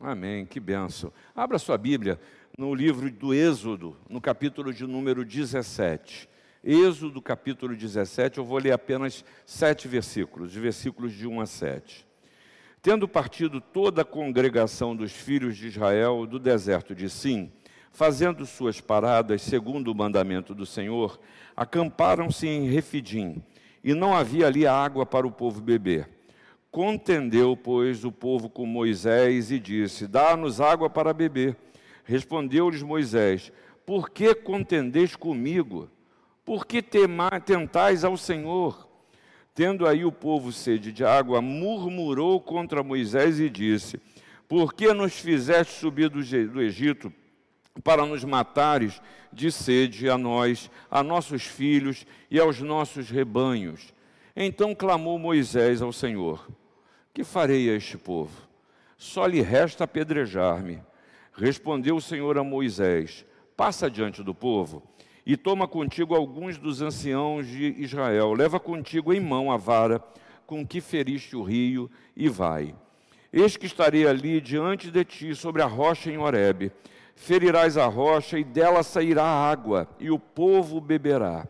Amém, 0.00 0.44
que 0.44 0.58
benção. 0.58 1.12
Abra 1.34 1.58
sua 1.58 1.78
Bíblia 1.78 2.20
no 2.58 2.74
livro 2.74 3.10
do 3.10 3.32
Êxodo, 3.32 3.96
no 4.08 4.20
capítulo 4.20 4.72
de 4.72 4.86
número 4.86 5.24
17. 5.24 6.28
Êxodo, 6.62 7.22
capítulo 7.22 7.76
17, 7.76 8.38
eu 8.38 8.44
vou 8.44 8.58
ler 8.58 8.72
apenas 8.72 9.24
sete 9.46 9.86
versículos, 9.86 10.50
de 10.50 10.58
versículos 10.58 11.12
de 11.12 11.26
1 11.26 11.40
a 11.40 11.46
7. 11.46 12.06
Tendo 12.82 13.08
partido 13.08 13.60
toda 13.60 14.02
a 14.02 14.04
congregação 14.04 14.96
dos 14.96 15.12
filhos 15.12 15.56
de 15.56 15.68
Israel 15.68 16.26
do 16.26 16.38
deserto 16.38 16.94
de 16.94 17.08
Sim, 17.08 17.50
fazendo 17.92 18.44
suas 18.44 18.80
paradas 18.80 19.42
segundo 19.42 19.88
o 19.92 19.94
mandamento 19.94 20.54
do 20.54 20.66
Senhor, 20.66 21.20
acamparam-se 21.56 22.46
em 22.46 22.68
Refidim, 22.68 23.42
e 23.82 23.94
não 23.94 24.14
havia 24.14 24.46
ali 24.48 24.66
água 24.66 25.06
para 25.06 25.26
o 25.26 25.32
povo 25.32 25.60
beber. 25.60 26.08
Contendeu, 26.74 27.56
pois, 27.56 28.04
o 28.04 28.10
povo 28.10 28.50
com 28.50 28.66
Moisés 28.66 29.52
e 29.52 29.60
disse: 29.60 30.08
Dá-nos 30.08 30.60
água 30.60 30.90
para 30.90 31.12
beber. 31.12 31.56
Respondeu-lhes 32.02 32.82
Moisés: 32.82 33.52
Por 33.86 34.10
que 34.10 34.34
contendeis 34.34 35.14
comigo? 35.14 35.88
Por 36.44 36.66
que 36.66 36.82
tentais 36.82 38.02
ao 38.02 38.16
Senhor? 38.16 38.88
Tendo 39.54 39.86
aí 39.86 40.04
o 40.04 40.10
povo 40.10 40.50
sede 40.50 40.90
de 40.90 41.04
água, 41.04 41.40
murmurou 41.40 42.40
contra 42.40 42.82
Moisés 42.82 43.38
e 43.38 43.48
disse: 43.48 44.00
Por 44.48 44.74
que 44.74 44.92
nos 44.92 45.12
fizeste 45.12 45.74
subir 45.74 46.08
do 46.08 46.60
Egito 46.60 47.12
para 47.84 48.04
nos 48.04 48.24
matares 48.24 49.00
de 49.32 49.52
sede 49.52 50.10
a 50.10 50.18
nós, 50.18 50.68
a 50.90 51.04
nossos 51.04 51.44
filhos 51.44 52.04
e 52.28 52.40
aos 52.40 52.60
nossos 52.60 53.10
rebanhos? 53.10 53.94
Então 54.34 54.74
clamou 54.74 55.16
Moisés 55.20 55.80
ao 55.80 55.92
Senhor: 55.92 56.44
que 57.14 57.22
farei 57.22 57.70
a 57.70 57.74
este 57.74 57.96
povo? 57.96 58.32
Só 58.98 59.24
lhe 59.24 59.40
resta 59.40 59.84
apedrejar-me. 59.84 60.82
Respondeu 61.32 61.96
o 61.96 62.00
Senhor 62.00 62.36
a 62.36 62.42
Moisés: 62.42 63.24
Passa 63.56 63.88
diante 63.88 64.22
do 64.22 64.34
povo 64.34 64.82
e 65.24 65.36
toma 65.36 65.68
contigo 65.68 66.14
alguns 66.14 66.58
dos 66.58 66.82
anciãos 66.82 67.46
de 67.46 67.76
Israel. 67.78 68.32
Leva 68.32 68.58
contigo 68.58 69.12
em 69.12 69.20
mão 69.20 69.50
a 69.50 69.56
vara 69.56 70.02
com 70.44 70.66
que 70.66 70.80
feriste 70.80 71.36
o 71.36 71.42
rio 71.42 71.88
e 72.16 72.28
vai. 72.28 72.74
Eis 73.32 73.56
que 73.56 73.66
estarei 73.66 74.06
ali 74.06 74.40
diante 74.40 74.90
de 74.90 75.04
ti 75.04 75.34
sobre 75.34 75.62
a 75.62 75.66
rocha 75.66 76.10
em 76.10 76.18
Horebe. 76.18 76.72
Ferirás 77.16 77.76
a 77.76 77.86
rocha 77.86 78.38
e 78.38 78.44
dela 78.44 78.82
sairá 78.82 79.24
água, 79.24 79.88
e 80.00 80.10
o 80.10 80.18
povo 80.18 80.80
beberá. 80.80 81.46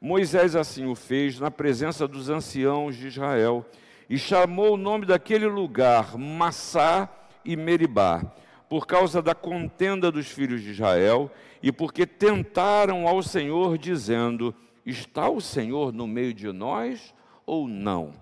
Moisés 0.00 0.54
assim 0.54 0.86
o 0.86 0.94
fez 0.94 1.38
na 1.38 1.50
presença 1.50 2.06
dos 2.06 2.30
anciãos 2.30 2.96
de 2.96 3.08
Israel 3.08 3.66
e 4.10 4.18
chamou 4.18 4.74
o 4.74 4.76
nome 4.76 5.06
daquele 5.06 5.46
lugar 5.46 6.18
Massá 6.18 7.08
e 7.44 7.54
Meribá, 7.54 8.20
por 8.68 8.84
causa 8.84 9.22
da 9.22 9.36
contenda 9.36 10.10
dos 10.10 10.26
filhos 10.26 10.62
de 10.62 10.70
Israel 10.70 11.30
e 11.62 11.70
porque 11.70 12.04
tentaram 12.04 13.06
ao 13.06 13.22
Senhor, 13.22 13.78
dizendo: 13.78 14.52
Está 14.84 15.30
o 15.30 15.40
Senhor 15.40 15.92
no 15.92 16.08
meio 16.08 16.34
de 16.34 16.50
nós 16.50 17.14
ou 17.46 17.68
não? 17.68 18.12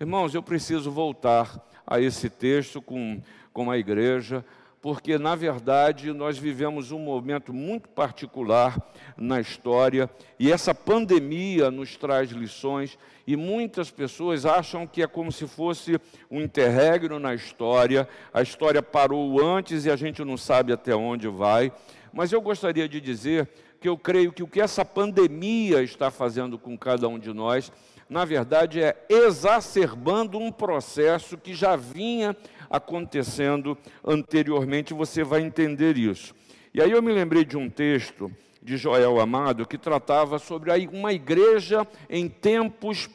Irmãos, 0.00 0.34
eu 0.34 0.42
preciso 0.42 0.90
voltar 0.90 1.60
a 1.86 2.00
esse 2.00 2.30
texto 2.30 2.80
com, 2.80 3.20
com 3.52 3.70
a 3.70 3.76
igreja, 3.76 4.42
porque, 4.80 5.18
na 5.18 5.34
verdade, 5.34 6.12
nós 6.12 6.38
vivemos 6.38 6.90
um 6.90 6.98
momento 6.98 7.52
muito 7.52 7.88
particular 7.88 8.78
na 9.16 9.38
história 9.38 10.08
e 10.38 10.50
essa 10.50 10.74
pandemia 10.74 11.70
nos 11.70 11.96
traz 11.96 12.30
lições 12.30 12.98
e 13.26 13.36
muitas 13.36 13.90
pessoas 13.90 14.46
acham 14.46 14.86
que 14.86 15.02
é 15.02 15.06
como 15.06 15.30
se 15.30 15.46
fosse 15.46 16.00
um 16.30 16.40
interregno 16.40 17.18
na 17.18 17.34
história, 17.34 18.08
a 18.32 18.40
história 18.40 18.82
parou 18.82 19.40
antes 19.44 19.84
e 19.84 19.90
a 19.90 19.96
gente 19.96 20.24
não 20.24 20.38
sabe 20.38 20.72
até 20.72 20.94
onde 20.94 21.28
vai. 21.28 21.70
Mas 22.12 22.32
eu 22.32 22.40
gostaria 22.40 22.88
de 22.88 23.00
dizer 23.00 23.48
que 23.80 23.88
eu 23.88 23.96
creio 23.96 24.32
que 24.32 24.42
o 24.42 24.48
que 24.48 24.60
essa 24.60 24.84
pandemia 24.84 25.82
está 25.82 26.10
fazendo 26.10 26.58
com 26.58 26.76
cada 26.76 27.06
um 27.06 27.18
de 27.18 27.32
nós, 27.32 27.70
na 28.10 28.24
verdade, 28.24 28.82
é 28.82 28.96
exacerbando 29.08 30.36
um 30.36 30.50
processo 30.50 31.38
que 31.38 31.54
já 31.54 31.76
vinha 31.76 32.36
acontecendo 32.70 33.76
anteriormente, 34.04 34.94
você 34.94 35.24
vai 35.24 35.42
entender 35.42 35.98
isso. 35.98 36.34
E 36.72 36.80
aí 36.80 36.92
eu 36.92 37.02
me 37.02 37.12
lembrei 37.12 37.44
de 37.44 37.56
um 37.56 37.68
texto 37.68 38.30
de 38.62 38.76
Joel 38.76 39.20
Amado 39.20 39.66
que 39.66 39.76
tratava 39.76 40.38
sobre 40.38 40.70
uma 40.92 41.12
igreja 41.12 41.86
em 42.08 42.28
tempos, 42.28 43.10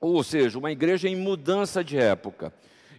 ou 0.00 0.22
seja, 0.22 0.58
uma 0.58 0.70
igreja 0.70 1.08
em 1.08 1.16
mudança 1.16 1.82
de 1.82 1.98
época. 1.98 2.52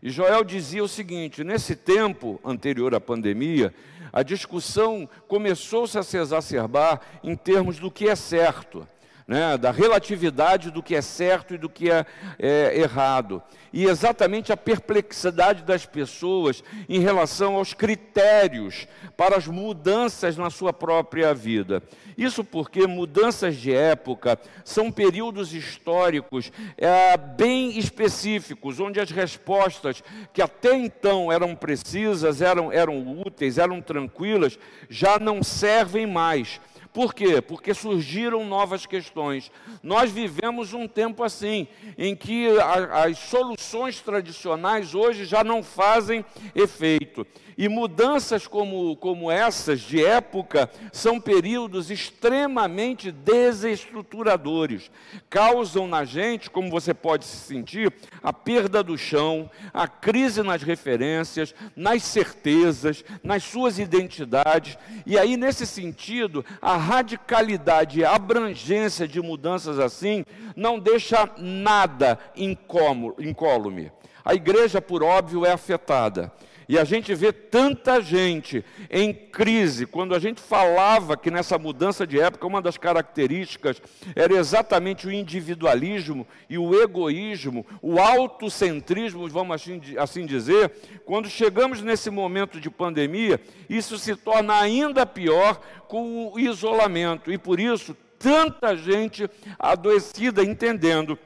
E 0.04 0.10
Joel 0.10 0.44
dizia 0.44 0.84
o 0.84 0.88
seguinte: 0.88 1.44
nesse 1.44 1.76
tempo 1.76 2.40
anterior 2.44 2.94
à 2.94 3.00
pandemia, 3.00 3.74
a 4.12 4.22
discussão 4.22 5.10
começou-se 5.28 5.98
a 5.98 6.04
se 6.04 6.18
exacerbar 6.18 7.02
em 7.24 7.36
termos 7.36 7.80
do 7.80 7.90
que 7.90 8.08
é 8.08 8.16
certo 8.16 8.88
né, 9.28 9.58
da 9.58 9.72
relatividade 9.72 10.70
do 10.70 10.84
que 10.84 10.96
é 10.96 11.02
certo 11.02 11.56
e 11.56 11.58
do 11.58 11.68
que 11.68 11.90
é, 11.90 12.06
é 12.38 12.80
errado. 12.80 13.42
E 13.74 13.86
exatamente 13.86 14.54
a 14.54 14.58
perplexidade 14.58 15.64
das 15.64 15.86
pessoas 15.86 16.64
em 16.88 17.00
relação 17.00 17.56
aos 17.56 17.74
critérios 17.74 18.88
para 19.18 19.36
as 19.36 19.48
mudanças 19.48 20.38
na 20.38 20.50
sua 20.50 20.72
própria 20.72 21.34
vida. 21.34 21.82
Isso 22.18 22.44
porque 22.44 22.88
mudanças 22.88 23.58
de 23.58 23.74
época 23.74 24.40
são 24.64 24.92
períodos 24.92 25.54
históricos 25.54 26.52
é, 26.78 27.18
bem 27.18 27.78
específicos, 27.78 28.80
onde 28.80 29.00
as 29.00 29.12
respostas 29.12 30.02
que 30.32 30.42
até 30.42 30.76
então 30.76 31.32
eram 31.32 31.56
precisas, 31.56 32.42
eram, 32.42 32.72
eram 32.72 33.22
úteis, 33.26 33.58
eram 33.58 33.82
tranquilas, 33.82 34.58
já 34.90 35.20
não 35.20 35.44
servem 35.44 36.08
mais 36.08 36.62
por 36.96 37.14
quê? 37.14 37.42
Porque 37.42 37.74
surgiram 37.74 38.46
novas 38.46 38.86
questões. 38.86 39.52
Nós 39.84 40.10
vivemos 40.10 40.74
um 40.74 40.88
tempo 40.88 41.26
assim, 41.26 41.68
em 41.98 42.16
que 42.16 42.48
a, 42.58 43.04
as 43.04 43.20
soluções 43.20 44.00
tradicionais 44.00 44.96
hoje 44.96 45.26
já 45.26 45.44
não 45.44 45.62
fazem 45.62 46.24
efeito. 46.56 47.28
E 47.58 47.70
mudanças 47.70 48.48
como, 48.48 48.98
como 48.98 49.32
essas 49.32 49.80
de 49.80 50.04
época 50.04 50.70
são 50.92 51.22
períodos 51.22 51.90
extremamente 51.90 53.12
desestruturadores. 53.12 54.92
Causam 55.30 55.88
na 55.88 56.04
gente, 56.04 56.50
como 56.50 56.70
você 56.70 56.94
pode 56.94 57.24
se 57.24 57.38
sentir, 57.38 57.94
a 58.22 58.34
perda 58.34 58.84
do 58.84 58.98
chão, 58.98 59.50
a 59.74 59.88
crise 59.88 60.44
nas 60.44 60.64
referências, 60.64 61.56
nas 61.76 62.04
certezas, 62.04 63.06
nas 63.24 63.44
suas 63.44 63.80
identidades. 63.80 64.78
E 65.06 65.18
aí, 65.18 65.38
nesse 65.38 65.66
sentido, 65.66 66.44
a 66.62 66.76
radicalidade 66.76 68.00
e 68.00 68.06
a 68.06 68.16
abrangência 68.16 69.08
de 69.08 69.22
mudanças 69.22 69.80
assim 69.80 70.26
não 70.56 70.78
deixa 70.78 71.30
nada 71.38 72.20
incólume. 72.36 73.92
A 74.26 74.34
igreja, 74.34 74.82
por 74.82 75.04
óbvio, 75.04 75.46
é 75.46 75.52
afetada. 75.52 76.34
E 76.68 76.80
a 76.80 76.84
gente 76.84 77.14
vê 77.14 77.32
tanta 77.32 78.02
gente 78.02 78.64
em 78.90 79.14
crise. 79.14 79.86
Quando 79.86 80.16
a 80.16 80.20
gente 80.20 80.42
falava 80.42 81.16
que 81.16 81.30
nessa 81.30 81.58
mudança 81.58 82.06
de 82.06 82.20
época, 82.20 82.48
uma 82.48 82.62
das 82.62 82.78
características 82.78 83.82
era 84.16 84.34
exatamente 84.34 85.08
o 85.08 85.12
individualismo 85.12 86.28
e 86.50 86.58
o 86.58 86.82
egoísmo, 86.82 87.66
o 87.82 88.00
autocentrismo, 88.00 89.28
vamos 89.30 89.56
assim, 89.56 89.82
assim 89.98 90.26
dizer. 90.26 90.72
Quando 91.06 91.30
chegamos 91.30 91.82
nesse 91.82 92.10
momento 92.10 92.60
de 92.60 92.70
pandemia, 92.70 93.40
isso 93.70 93.98
se 93.98 94.16
torna 94.16 94.60
ainda 94.60 95.06
pior 95.06 95.60
com 95.88 96.32
o 96.34 96.40
isolamento. 96.40 97.32
E 97.32 97.38
por 97.38 97.60
isso, 97.60 97.96
tanta 98.18 98.76
gente 98.76 99.30
adoecida 99.60 100.44
entendendo 100.44 101.18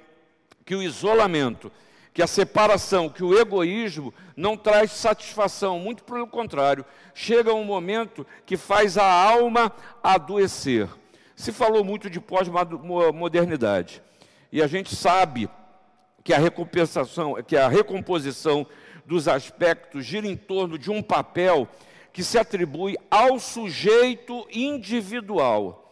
que 0.65 0.75
o 0.75 0.83
isolamento 0.83 1.71
que 2.19 2.23
a 2.23 2.27
separação, 2.27 3.07
que 3.07 3.23
o 3.23 3.33
egoísmo 3.39 4.13
não 4.35 4.57
traz 4.57 4.91
satisfação, 4.91 5.79
muito 5.79 6.03
pelo 6.03 6.27
contrário, 6.27 6.83
chega 7.13 7.53
um 7.53 7.63
momento 7.63 8.27
que 8.45 8.57
faz 8.57 8.97
a 8.97 9.09
alma 9.09 9.71
adoecer. 10.03 10.89
Se 11.33 11.53
falou 11.53 11.81
muito 11.81 12.09
de 12.09 12.19
pós-modernidade, 12.19 14.03
e 14.51 14.61
a 14.61 14.67
gente 14.67 14.93
sabe 14.97 15.49
que 16.21 16.33
a 16.33 16.37
recompensação, 16.37 17.41
que 17.41 17.55
a 17.55 17.69
recomposição 17.69 18.67
dos 19.05 19.29
aspectos 19.29 20.03
gira 20.03 20.27
em 20.27 20.35
torno 20.35 20.77
de 20.77 20.91
um 20.91 21.01
papel 21.01 21.69
que 22.11 22.21
se 22.21 22.37
atribui 22.37 22.97
ao 23.09 23.39
sujeito 23.39 24.45
individual, 24.51 25.89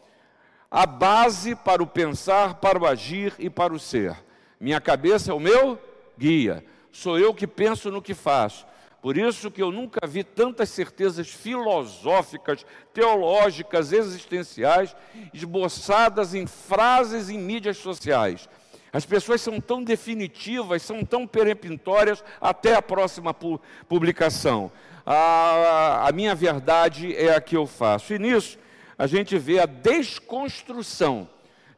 a 0.69 0.85
base 0.85 1.55
para 1.55 1.81
o 1.81 1.87
pensar, 1.87 2.55
para 2.55 2.77
o 2.77 2.85
agir 2.85 3.33
e 3.39 3.49
para 3.49 3.73
o 3.73 3.79
ser. 3.79 4.13
Minha 4.59 4.81
cabeça 4.81 5.31
é 5.31 5.33
o 5.33 5.39
meu 5.39 5.79
guia. 6.17 6.63
Sou 6.91 7.19
eu 7.19 7.33
que 7.33 7.45
penso 7.45 7.91
no 7.91 8.01
que 8.01 8.13
faço. 8.13 8.65
Por 9.01 9.15
isso 9.17 9.51
que 9.51 9.61
eu 9.61 9.71
nunca 9.71 10.05
vi 10.07 10.23
tantas 10.23 10.69
certezas 10.69 11.29
filosóficas, 11.29 12.65
teológicas, 12.93 13.93
existenciais, 13.93 14.95
esboçadas 15.33 16.33
em 16.33 16.47
frases 16.47 17.29
em 17.29 17.37
mídias 17.37 17.77
sociais. 17.77 18.49
As 18.91 19.05
pessoas 19.05 19.41
são 19.41 19.61
tão 19.61 19.83
definitivas, 19.83 20.81
são 20.81 21.05
tão 21.05 21.27
peremptórias 21.27 22.23
até 22.41 22.73
a 22.75 22.81
próxima 22.81 23.33
pu 23.33 23.61
publicação. 23.87 24.71
A, 25.05 26.07
a 26.07 26.11
minha 26.11 26.33
verdade 26.33 27.15
é 27.15 27.35
a 27.35 27.39
que 27.39 27.55
eu 27.55 27.67
faço. 27.67 28.13
E 28.13 28.19
nisso, 28.19 28.57
a 28.97 29.05
gente 29.05 29.37
vê 29.37 29.59
a 29.59 29.65
desconstrução 29.65 31.29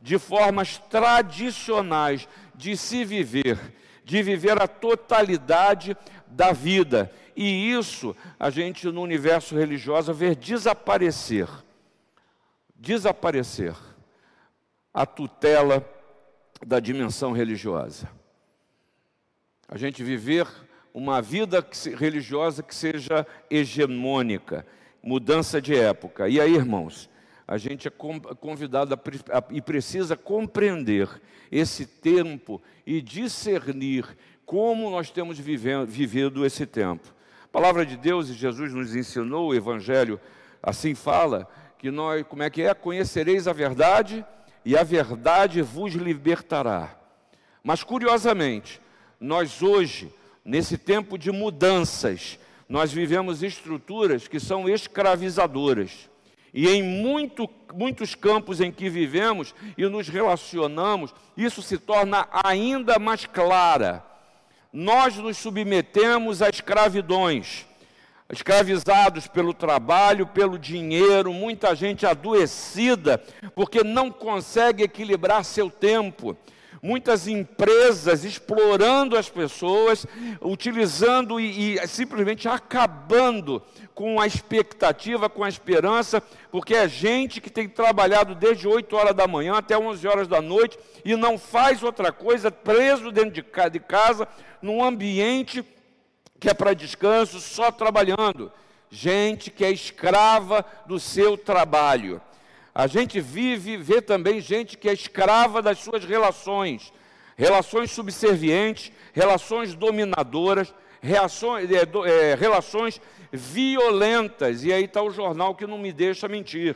de 0.01 0.17
formas 0.17 0.77
tradicionais 0.89 2.27
de 2.55 2.77
se 2.77 3.03
viver, 3.03 3.59
de 4.09 4.23
viver 4.23 4.59
a 4.59 4.67
totalidade 4.67 5.95
da 6.25 6.51
vida. 6.51 7.11
E 7.35 7.71
isso 7.71 8.15
a 8.39 8.49
gente 8.49 8.87
no 8.87 9.03
universo 9.03 9.55
religioso 9.55 10.11
vê 10.11 10.33
desaparecer. 10.33 11.47
Desaparecer 12.75 13.75
a 14.91 15.05
tutela 15.05 15.87
da 16.65 16.79
dimensão 16.79 17.33
religiosa. 17.33 18.09
A 19.67 19.77
gente 19.77 20.03
viver 20.03 20.47
uma 20.91 21.21
vida 21.21 21.63
religiosa 21.95 22.63
que 22.63 22.73
seja 22.73 23.27
hegemônica, 23.47 24.65
mudança 25.03 25.61
de 25.61 25.75
época. 25.75 26.27
E 26.27 26.41
aí, 26.41 26.55
irmãos, 26.55 27.07
a 27.49 27.57
gente 27.57 27.87
é 27.87 27.91
convidado 27.91 28.93
a, 28.93 29.43
e 29.49 29.59
precisa 29.59 30.15
compreender 30.15 31.09
esse 31.51 31.83
tempo 31.83 32.61
e 32.85 33.01
discernir 33.01 34.05
como 34.45 34.91
nós 34.91 35.09
temos 35.09 35.39
vivendo, 35.39 35.87
vivido 35.87 36.45
esse 36.45 36.67
tempo. 36.67 37.11
A 37.45 37.47
palavra 37.47 37.83
de 37.87 37.97
Deus 37.97 38.29
e 38.29 38.33
Jesus 38.33 38.71
nos 38.71 38.95
ensinou, 38.95 39.49
o 39.49 39.55
Evangelho 39.55 40.21
assim 40.61 40.93
fala, 40.93 41.49
que 41.79 41.89
nós, 41.89 42.23
como 42.27 42.43
é 42.43 42.51
que 42.51 42.61
é? 42.61 42.71
Conhecereis 42.75 43.47
a 43.47 43.53
verdade 43.53 44.23
e 44.63 44.77
a 44.77 44.83
verdade 44.83 45.63
vos 45.63 45.95
libertará. 45.95 46.95
Mas 47.63 47.81
curiosamente, 47.81 48.79
nós 49.19 49.63
hoje, 49.63 50.13
nesse 50.45 50.77
tempo 50.77 51.17
de 51.17 51.31
mudanças, 51.31 52.37
nós 52.67 52.93
vivemos 52.93 53.41
estruturas 53.41 54.27
que 54.27 54.39
são 54.39 54.69
escravizadoras. 54.69 56.07
E 56.53 56.67
em 56.67 56.81
muito, 56.81 57.49
muitos 57.73 58.15
campos 58.15 58.59
em 58.59 58.71
que 58.71 58.89
vivemos 58.89 59.53
e 59.77 59.85
nos 59.85 60.07
relacionamos, 60.07 61.13
isso 61.37 61.61
se 61.61 61.77
torna 61.77 62.27
ainda 62.31 62.97
mais 62.97 63.25
clara. 63.25 64.03
Nós 64.71 65.15
nos 65.17 65.37
submetemos 65.37 66.41
a 66.41 66.49
escravidões 66.49 67.65
escravizados 68.31 69.27
pelo 69.27 69.53
trabalho, 69.53 70.27
pelo 70.27 70.59
dinheiro, 70.59 71.33
muita 71.33 71.73
gente 71.73 72.05
adoecida 72.05 73.17
porque 73.55 73.83
não 73.83 74.11
consegue 74.11 74.83
equilibrar 74.83 75.43
seu 75.43 75.69
tempo. 75.69 76.37
Muitas 76.81 77.27
empresas 77.27 78.23
explorando 78.23 79.17
as 79.17 79.29
pessoas, 79.29 80.05
utilizando 80.39 81.37
e, 81.37 81.75
e 81.75 81.87
simplesmente 81.87 82.47
acabando 82.47 83.61
com 83.99 84.17
a 84.17 84.25
expectativa, 84.25 85.27
com 85.27 85.43
a 85.43 85.49
esperança, 85.49 86.23
porque 86.49 86.73
é 86.73 86.87
gente 86.87 87.41
que 87.41 87.49
tem 87.49 87.67
trabalhado 87.67 88.33
desde 88.33 88.65
8 88.65 88.95
horas 88.95 89.13
da 89.13 89.27
manhã 89.27 89.55
até 89.55 89.77
11 89.77 90.07
horas 90.07 90.25
da 90.25 90.41
noite 90.41 90.79
e 91.03 91.17
não 91.17 91.37
faz 91.37 91.83
outra 91.83 92.09
coisa, 92.09 92.49
preso 92.49 93.11
dentro 93.11 93.31
de 93.69 93.79
casa, 93.81 94.25
num 94.61 94.81
ambiente 94.81 95.65
que 96.39 96.49
é 96.49 96.53
para 96.53 96.73
descanso, 96.73 97.41
só 97.41 97.73
trabalhando. 97.73 98.49
Gente 98.89 99.51
que 99.51 99.65
é 99.65 99.69
escrava 99.69 100.63
do 100.85 100.97
seu 100.97 101.37
trabalho. 101.37 102.21
A 102.73 102.87
gente 102.87 103.19
vive, 103.19 103.75
vê 103.75 104.01
também 104.01 104.39
gente 104.39 104.77
que 104.77 104.87
é 104.87 104.93
escrava 104.93 105.61
das 105.61 105.79
suas 105.79 106.05
relações, 106.05 106.93
relações 107.35 107.91
subservientes, 107.91 108.93
relações 109.11 109.75
dominadoras, 109.75 110.73
reações, 111.01 111.69
é, 111.69 112.31
é, 112.31 112.35
relações 112.35 113.01
violentas. 113.31 114.63
E 114.63 114.73
aí 114.73 114.85
está 114.85 115.01
o 115.01 115.11
jornal 115.11 115.55
que 115.55 115.67
não 115.67 115.77
me 115.77 115.91
deixa 115.91 116.27
mentir, 116.27 116.75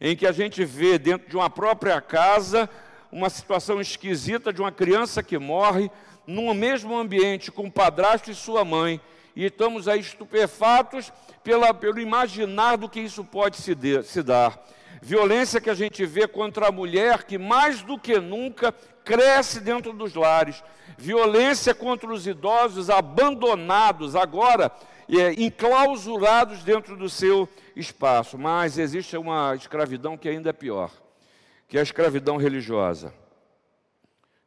em 0.00 0.16
que 0.16 0.26
a 0.26 0.32
gente 0.32 0.64
vê 0.64 0.98
dentro 0.98 1.28
de 1.28 1.36
uma 1.36 1.50
própria 1.50 2.00
casa 2.00 2.68
uma 3.12 3.28
situação 3.28 3.78
esquisita 3.78 4.50
de 4.52 4.62
uma 4.62 4.72
criança 4.72 5.22
que 5.22 5.38
morre, 5.38 5.90
no 6.26 6.54
mesmo 6.54 6.96
ambiente 6.96 7.52
com 7.52 7.66
o 7.66 7.70
padrasto 7.70 8.30
e 8.30 8.34
sua 8.34 8.64
mãe, 8.64 8.98
e 9.36 9.44
estamos 9.44 9.86
aí 9.86 10.00
estupefatos 10.00 11.12
pela, 11.44 11.74
pelo 11.74 12.00
imaginar 12.00 12.76
do 12.76 12.88
que 12.88 13.00
isso 13.00 13.22
pode 13.22 13.58
se, 13.58 13.74
de, 13.74 14.02
se 14.02 14.22
dar. 14.22 14.58
Violência 15.02 15.60
que 15.60 15.68
a 15.68 15.74
gente 15.74 16.06
vê 16.06 16.26
contra 16.26 16.68
a 16.68 16.72
mulher, 16.72 17.24
que 17.24 17.36
mais 17.36 17.82
do 17.82 17.98
que 17.98 18.18
nunca 18.18 18.72
cresce 19.04 19.60
dentro 19.60 19.92
dos 19.92 20.14
lares. 20.14 20.62
Violência 20.96 21.74
contra 21.74 22.10
os 22.10 22.26
idosos 22.26 22.88
abandonados, 22.88 24.14
agora 24.14 24.70
é, 25.08 25.32
enclausurados 25.34 26.62
dentro 26.64 26.96
do 26.96 27.08
seu 27.08 27.48
espaço. 27.74 28.38
Mas 28.38 28.78
existe 28.78 29.16
uma 29.16 29.54
escravidão 29.54 30.16
que 30.16 30.28
ainda 30.28 30.50
é 30.50 30.52
pior, 30.52 30.90
que 31.68 31.76
é 31.76 31.80
a 31.80 31.84
escravidão 31.84 32.36
religiosa 32.36 33.12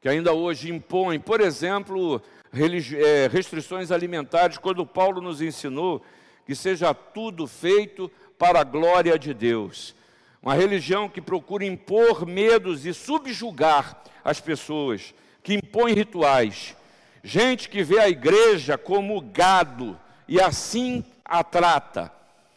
que 0.06 0.10
ainda 0.10 0.32
hoje 0.34 0.72
impõem, 0.72 1.20
por 1.20 1.42
exemplo, 1.42 2.22
é, 2.54 3.28
restrições 3.28 3.90
alimentares, 3.90 4.56
quando 4.56 4.86
Paulo 4.86 5.20
nos 5.20 5.42
ensinou 5.42 6.00
que 6.46 6.54
seja 6.54 6.94
tudo 6.94 7.48
feito 7.48 8.12
para 8.38 8.60
a 8.60 8.64
glória 8.64 9.18
de 9.18 9.34
Deus. 9.34 9.96
Uma 10.44 10.54
religião 10.54 11.10
que 11.10 11.20
procura 11.20 11.66
impor 11.66 12.24
medos 12.24 12.86
e 12.86 12.94
subjugar 12.94 14.00
as 14.24 14.40
pessoas, 14.40 15.12
que 15.42 15.56
impõe 15.56 15.94
rituais. 15.94 16.78
Gente 17.24 17.68
que 17.68 17.82
vê 17.82 18.00
a 18.00 18.08
igreja 18.08 18.78
como 18.78 19.20
gado 19.20 20.00
e 20.28 20.42
assim 20.42 21.04
a 21.24 21.44
trata. 21.44 22.12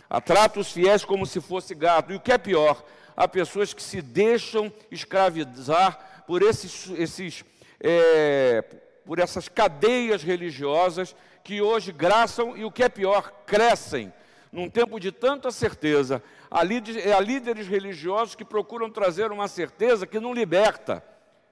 A 0.09 0.20
trata 0.20 0.61
os 0.61 0.73
fiéis 0.73 1.05
como 1.05 1.26
se 1.26 1.41
fosse 1.41 1.75
gado. 1.75 2.12
E 2.12 2.17
o 2.17 2.20
que 2.20 2.32
é 2.32 2.38
pior, 2.38 2.82
há 3.17 3.29
pessoas 3.29 3.75
que 3.75 3.82
se 3.82 4.00
deixam 4.00 4.73
escravizar 4.91 6.25
por 6.26 6.43
esses, 6.43 6.91
esses 6.97 7.44
é, 7.81 8.62
por 9.05 9.19
essas 9.19 9.49
cadeias 9.49 10.23
religiosas 10.23 11.15
que 11.43 11.62
hoje 11.62 11.93
graçam 11.93 12.56
e 12.56 12.65
o 12.65 12.70
que 12.70 12.82
é 12.82 12.88
pior, 12.88 13.32
crescem. 13.47 14.12
Num 14.53 14.69
tempo 14.69 14.99
de 14.99 15.12
tanta 15.12 15.50
certeza, 15.50 16.23
há 16.50 16.62
líderes, 16.62 17.67
religiosos 17.67 18.35
que 18.35 18.44
procuram 18.44 18.91
trazer 18.91 19.31
uma 19.31 19.49
certeza 19.49 20.06
que 20.06 20.21
não 20.21 20.32
liberta, 20.32 21.03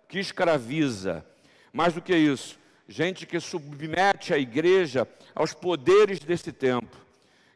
que 0.08 0.18
escraviza. 0.18 1.24
Mais 1.72 1.94
do 1.94 2.02
que 2.02 2.14
isso, 2.14 2.58
gente 2.88 3.26
que 3.26 3.40
submete 3.40 4.32
a 4.32 4.38
igreja 4.38 5.06
aos 5.34 5.52
poderes 5.52 6.18
desse 6.20 6.52
tempo, 6.52 6.96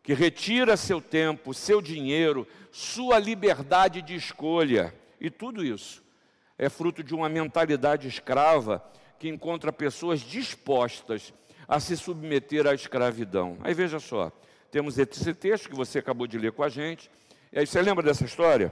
que 0.03 0.15
retira 0.15 0.77
seu 0.77 1.01
tempo, 1.01 1.55
seu 1.55 1.81
dinheiro, 1.81 2.47
sua 2.73 3.19
liberdade 3.19 4.03
de 4.03 4.15
escolha, 4.15 4.95
e 5.21 5.31
tudo 5.31 5.65
isso 5.65 6.03
é 6.59 6.69
fruto 6.69 7.03
de 7.03 7.15
uma 7.15 7.29
mentalidade 7.29 8.07
escrava 8.07 8.85
que 9.19 9.29
encontra 9.29 9.73
pessoas 9.73 10.21
dispostas 10.21 11.33
a 11.67 11.81
se 11.81 11.97
submeter 11.97 12.67
à 12.67 12.75
escravidão. 12.75 13.57
Aí 13.63 13.73
veja 13.73 13.99
só, 13.99 14.31
temos 14.71 14.99
esse 14.99 15.33
texto 15.33 15.71
que 15.71 15.75
você 15.75 16.01
acabou 16.01 16.27
de 16.27 16.39
ler 16.39 16.53
com 16.53 16.63
a 16.63 16.69
gente. 16.69 17.11
E 17.51 17.59
aí 17.59 17.67
você 17.67 17.81
lembra 17.81 18.05
dessa 18.05 18.25
história? 18.25 18.71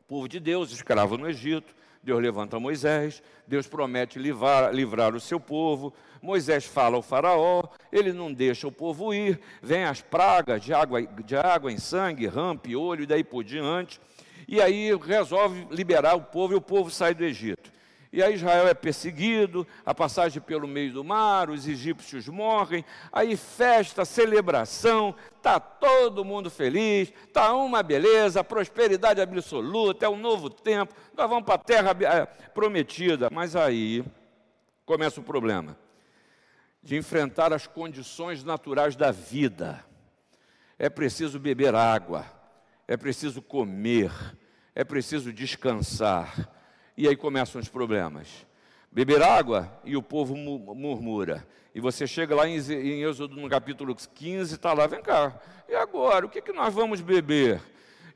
O 0.00 0.08
povo 0.08 0.28
de 0.28 0.38
Deus, 0.38 0.72
escravo 0.72 1.16
no 1.16 1.28
Egito, 1.28 1.74
Deus 2.06 2.22
levanta 2.22 2.60
Moisés, 2.60 3.20
Deus 3.48 3.66
promete 3.66 4.16
livrar, 4.16 4.72
livrar, 4.72 5.12
o 5.16 5.20
seu 5.20 5.40
povo, 5.40 5.92
Moisés 6.22 6.64
fala 6.64 6.94
ao 6.94 7.02
faraó, 7.02 7.64
ele 7.90 8.12
não 8.12 8.32
deixa 8.32 8.68
o 8.68 8.72
povo 8.72 9.12
ir, 9.12 9.40
vem 9.60 9.82
as 9.82 10.00
pragas 10.00 10.62
de 10.62 10.72
água, 10.72 11.02
de 11.02 11.36
água 11.36 11.72
em 11.72 11.78
sangue, 11.78 12.28
rampe, 12.28 12.76
olho 12.76 13.02
e 13.02 13.06
daí 13.06 13.24
por 13.24 13.42
diante 13.42 14.00
e 14.46 14.60
aí 14.60 14.94
resolve 14.96 15.66
liberar 15.70 16.14
o 16.14 16.22
povo 16.22 16.52
e 16.52 16.56
o 16.56 16.60
povo 16.60 16.90
sai 16.90 17.12
do 17.12 17.24
Egito. 17.24 17.72
E 18.16 18.22
aí 18.22 18.32
Israel 18.32 18.66
é 18.66 18.72
perseguido, 18.72 19.66
a 19.84 19.94
passagem 19.94 20.40
pelo 20.40 20.66
meio 20.66 20.90
do 20.90 21.04
mar, 21.04 21.50
os 21.50 21.68
egípcios 21.68 22.26
morrem, 22.28 22.82
aí 23.12 23.36
festa, 23.36 24.06
celebração, 24.06 25.14
está 25.36 25.60
todo 25.60 26.24
mundo 26.24 26.48
feliz, 26.48 27.12
está 27.26 27.54
uma 27.54 27.82
beleza, 27.82 28.42
prosperidade 28.42 29.20
absoluta, 29.20 30.06
é 30.06 30.08
um 30.08 30.16
novo 30.16 30.48
tempo, 30.48 30.94
nós 31.14 31.28
vamos 31.28 31.44
para 31.44 31.56
a 31.56 31.58
terra 31.58 31.90
eh, 31.90 32.24
prometida. 32.54 33.28
Mas 33.30 33.54
aí 33.54 34.02
começa 34.86 35.20
o 35.20 35.22
problema 35.22 35.76
de 36.82 36.96
enfrentar 36.96 37.52
as 37.52 37.66
condições 37.66 38.42
naturais 38.42 38.96
da 38.96 39.10
vida. 39.10 39.84
É 40.78 40.88
preciso 40.88 41.38
beber 41.38 41.74
água, 41.74 42.24
é 42.88 42.96
preciso 42.96 43.42
comer, 43.42 44.10
é 44.74 44.84
preciso 44.84 45.34
descansar. 45.34 46.55
E 46.96 47.06
aí 47.06 47.14
começam 47.14 47.60
os 47.60 47.68
problemas. 47.68 48.46
Beber 48.90 49.22
água 49.22 49.70
e 49.84 49.96
o 49.96 50.02
povo 50.02 50.34
murmura. 50.34 51.46
E 51.74 51.80
você 51.80 52.06
chega 52.06 52.34
lá 52.34 52.48
em, 52.48 52.56
Êxodo 53.02 53.36
no 53.36 53.50
capítulo 53.50 53.94
15, 53.94 54.54
está 54.54 54.72
lá, 54.72 54.86
vem 54.86 55.02
cá, 55.02 55.38
e 55.68 55.74
agora, 55.74 56.24
o 56.24 56.28
que, 56.30 56.40
que 56.40 56.52
nós 56.52 56.72
vamos 56.72 57.02
beber? 57.02 57.60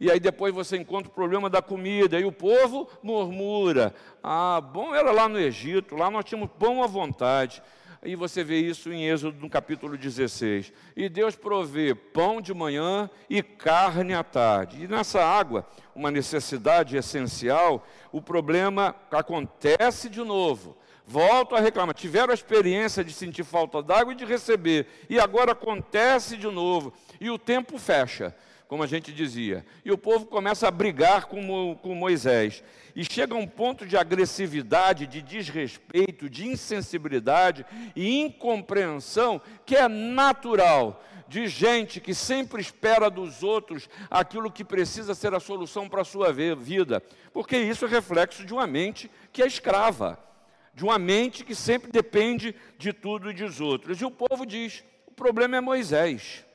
E 0.01 0.11
aí 0.11 0.19
depois 0.19 0.55
você 0.55 0.79
encontra 0.79 1.11
o 1.11 1.15
problema 1.15 1.51
da 1.51 1.61
comida, 1.61 2.19
e 2.19 2.25
o 2.25 2.33
povo 2.33 2.89
murmura. 3.03 3.95
Ah, 4.23 4.63
bom 4.63 4.95
era 4.95 5.13
lá 5.13 5.29
no 5.29 5.39
Egito, 5.39 5.95
lá 5.95 6.11
nós 6.11 6.25
tínhamos 6.25 6.49
pão 6.59 6.83
à 6.83 6.87
vontade. 6.87 7.63
E 8.03 8.17
você 8.17 8.43
vê 8.43 8.59
isso 8.59 8.91
em 8.91 9.07
Êxodo 9.07 9.39
no 9.39 9.51
capítulo 9.51 9.97
16. 9.97 10.73
E 10.97 11.09
Deus 11.09 11.37
provê 11.37 11.95
pão 11.95 12.41
de 12.41 12.55
manhã 12.55 13.11
e 13.29 13.43
carne 13.43 14.15
à 14.15 14.25
tarde. 14.25 14.85
E 14.85 14.89
nessa 14.89 15.23
água, 15.23 15.67
uma 15.95 16.11
necessidade 16.11 16.97
essencial, 16.97 17.87
o 18.11 18.23
problema 18.23 18.97
acontece 19.11 20.09
de 20.09 20.23
novo. 20.25 20.79
Volto 21.05 21.55
a 21.55 21.61
reclamar. 21.61 21.95
Tiveram 21.95 22.31
a 22.31 22.35
experiência 22.35 23.05
de 23.05 23.13
sentir 23.13 23.45
falta 23.45 23.83
d'água 23.83 24.15
e 24.15 24.17
de 24.17 24.25
receber. 24.25 24.87
E 25.11 25.21
agora 25.21 25.53
acontece 25.53 26.39
de 26.39 26.47
novo. 26.47 26.95
E 27.21 27.29
o 27.29 27.39
tempo 27.39 27.79
fecha 27.79 28.35
como 28.71 28.85
a 28.85 28.87
gente 28.87 29.13
dizia. 29.13 29.67
E 29.85 29.91
o 29.91 29.99
povo 29.99 30.27
começa 30.27 30.69
a 30.69 30.71
brigar 30.71 31.25
com, 31.25 31.77
com 31.83 31.93
Moisés. 31.93 32.63
E 32.95 33.03
chega 33.03 33.35
a 33.35 33.37
um 33.37 33.45
ponto 33.45 33.85
de 33.85 33.97
agressividade, 33.97 35.09
de 35.09 35.21
desrespeito, 35.21 36.31
de 36.31 36.47
insensibilidade 36.47 37.67
e 37.97 38.21
incompreensão 38.21 39.43
que 39.67 39.75
é 39.75 39.89
natural 39.89 41.05
de 41.27 41.49
gente 41.49 42.01
que 42.01 42.15
sempre 42.15 42.63
espera 42.63 43.11
dos 43.11 43.43
outros 43.43 43.89
aquilo 44.09 44.53
que 44.53 44.63
precisa 44.63 45.17
ser 45.17 45.35
a 45.35 45.41
solução 45.41 45.89
para 45.89 46.03
a 46.03 46.05
sua 46.05 46.33
vida. 46.33 47.03
Porque 47.33 47.59
isso 47.59 47.87
é 47.87 47.89
reflexo 47.89 48.45
de 48.45 48.55
uma 48.55 48.69
mente 48.69 49.11
que 49.33 49.43
é 49.43 49.49
escrava, 49.49 50.17
de 50.73 50.85
uma 50.85 50.97
mente 50.97 51.45
que 51.45 51.57
sempre 51.57 51.91
depende 51.91 52.55
de 52.79 52.93
tudo 52.93 53.33
e 53.33 53.35
dos 53.35 53.61
outros. 53.61 54.01
E 54.01 54.05
o 54.05 54.13
povo 54.13 54.47
diz: 54.47 54.85
o 55.09 55.11
problema 55.11 55.57
é 55.57 55.61
Moisés. 55.61 56.49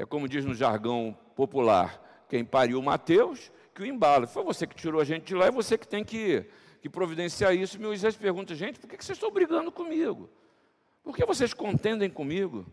É 0.00 0.06
como 0.06 0.26
diz 0.26 0.46
no 0.46 0.54
jargão 0.54 1.14
popular, 1.36 2.24
quem 2.26 2.42
pariu 2.42 2.80
Mateus, 2.80 3.52
que 3.74 3.82
o 3.82 3.86
embala. 3.86 4.26
Foi 4.26 4.42
você 4.42 4.66
que 4.66 4.74
tirou 4.74 4.98
a 4.98 5.04
gente 5.04 5.24
de 5.24 5.34
lá, 5.34 5.48
é 5.48 5.50
você 5.50 5.76
que 5.76 5.86
tem 5.86 6.02
que, 6.02 6.46
que 6.80 6.88
providenciar 6.88 7.54
isso. 7.54 7.76
E 7.76 7.80
Moisés 7.80 8.16
pergunta, 8.16 8.54
gente, 8.54 8.80
por 8.80 8.88
que 8.88 8.96
vocês 8.96 9.18
estão 9.18 9.30
brigando 9.30 9.70
comigo? 9.70 10.30
Por 11.02 11.14
que 11.14 11.22
vocês 11.26 11.52
contendem 11.52 12.08
comigo? 12.08 12.64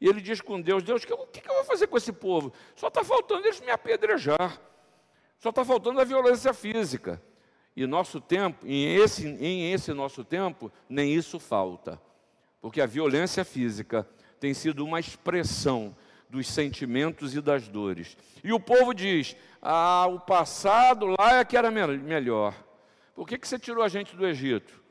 E 0.00 0.06
ele 0.06 0.20
diz 0.20 0.40
com 0.40 0.60
Deus, 0.60 0.84
Deus, 0.84 1.02
o 1.02 1.26
que, 1.26 1.40
que 1.40 1.50
eu 1.50 1.54
vou 1.56 1.64
fazer 1.64 1.88
com 1.88 1.96
esse 1.96 2.12
povo? 2.12 2.52
Só 2.76 2.86
está 2.86 3.02
faltando 3.02 3.44
eles 3.44 3.60
me 3.60 3.72
apedrejar. 3.72 4.60
Só 5.40 5.48
está 5.48 5.64
faltando 5.64 6.00
a 6.00 6.04
violência 6.04 6.54
física. 6.54 7.20
E 7.74 7.88
nosso 7.88 8.20
tempo, 8.20 8.64
em 8.64 8.94
esse, 8.94 9.26
em 9.26 9.72
esse 9.72 9.92
nosso 9.92 10.22
tempo, 10.22 10.70
nem 10.88 11.12
isso 11.12 11.40
falta. 11.40 12.00
Porque 12.60 12.80
a 12.80 12.86
violência 12.86 13.44
física 13.44 14.08
tem 14.38 14.54
sido 14.54 14.84
uma 14.84 15.00
expressão 15.00 15.96
dos 16.28 16.46
sentimentos 16.46 17.34
e 17.34 17.40
das 17.40 17.68
dores. 17.68 18.16
E 18.42 18.52
o 18.52 18.60
povo 18.60 18.92
diz: 18.92 19.36
Ah, 19.60 20.06
o 20.08 20.20
passado 20.20 21.06
lá 21.18 21.38
é 21.38 21.44
que 21.44 21.56
era 21.56 21.70
melhor. 21.70 22.54
Por 23.14 23.26
que, 23.26 23.38
que 23.38 23.48
você 23.48 23.58
tirou 23.58 23.82
a 23.82 23.88
gente 23.88 24.14
do 24.14 24.26
Egito? 24.26 24.82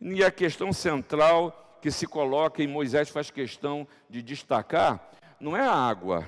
E 0.00 0.22
a 0.22 0.30
questão 0.30 0.72
central 0.72 1.78
que 1.80 1.90
se 1.90 2.06
coloca 2.06 2.62
e 2.62 2.66
Moisés 2.66 3.08
faz 3.08 3.30
questão 3.30 3.86
de 4.08 4.22
destacar 4.22 5.10
não 5.40 5.56
é 5.56 5.60
a 5.60 5.74
água, 5.74 6.26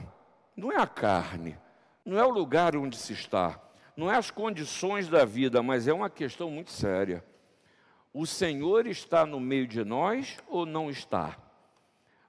não 0.56 0.70
é 0.70 0.76
a 0.76 0.86
carne, 0.86 1.56
não 2.04 2.18
é 2.18 2.24
o 2.24 2.30
lugar 2.30 2.76
onde 2.76 2.96
se 2.96 3.12
está, 3.12 3.60
não 3.96 4.10
é 4.10 4.16
as 4.16 4.30
condições 4.30 5.08
da 5.08 5.24
vida, 5.24 5.62
mas 5.62 5.88
é 5.88 5.92
uma 5.92 6.10
questão 6.10 6.50
muito 6.50 6.70
séria. 6.70 7.24
O 8.12 8.26
Senhor 8.26 8.86
está 8.86 9.24
no 9.24 9.40
meio 9.40 9.66
de 9.66 9.84
nós 9.84 10.38
ou 10.48 10.66
não 10.66 10.90
está? 10.90 11.36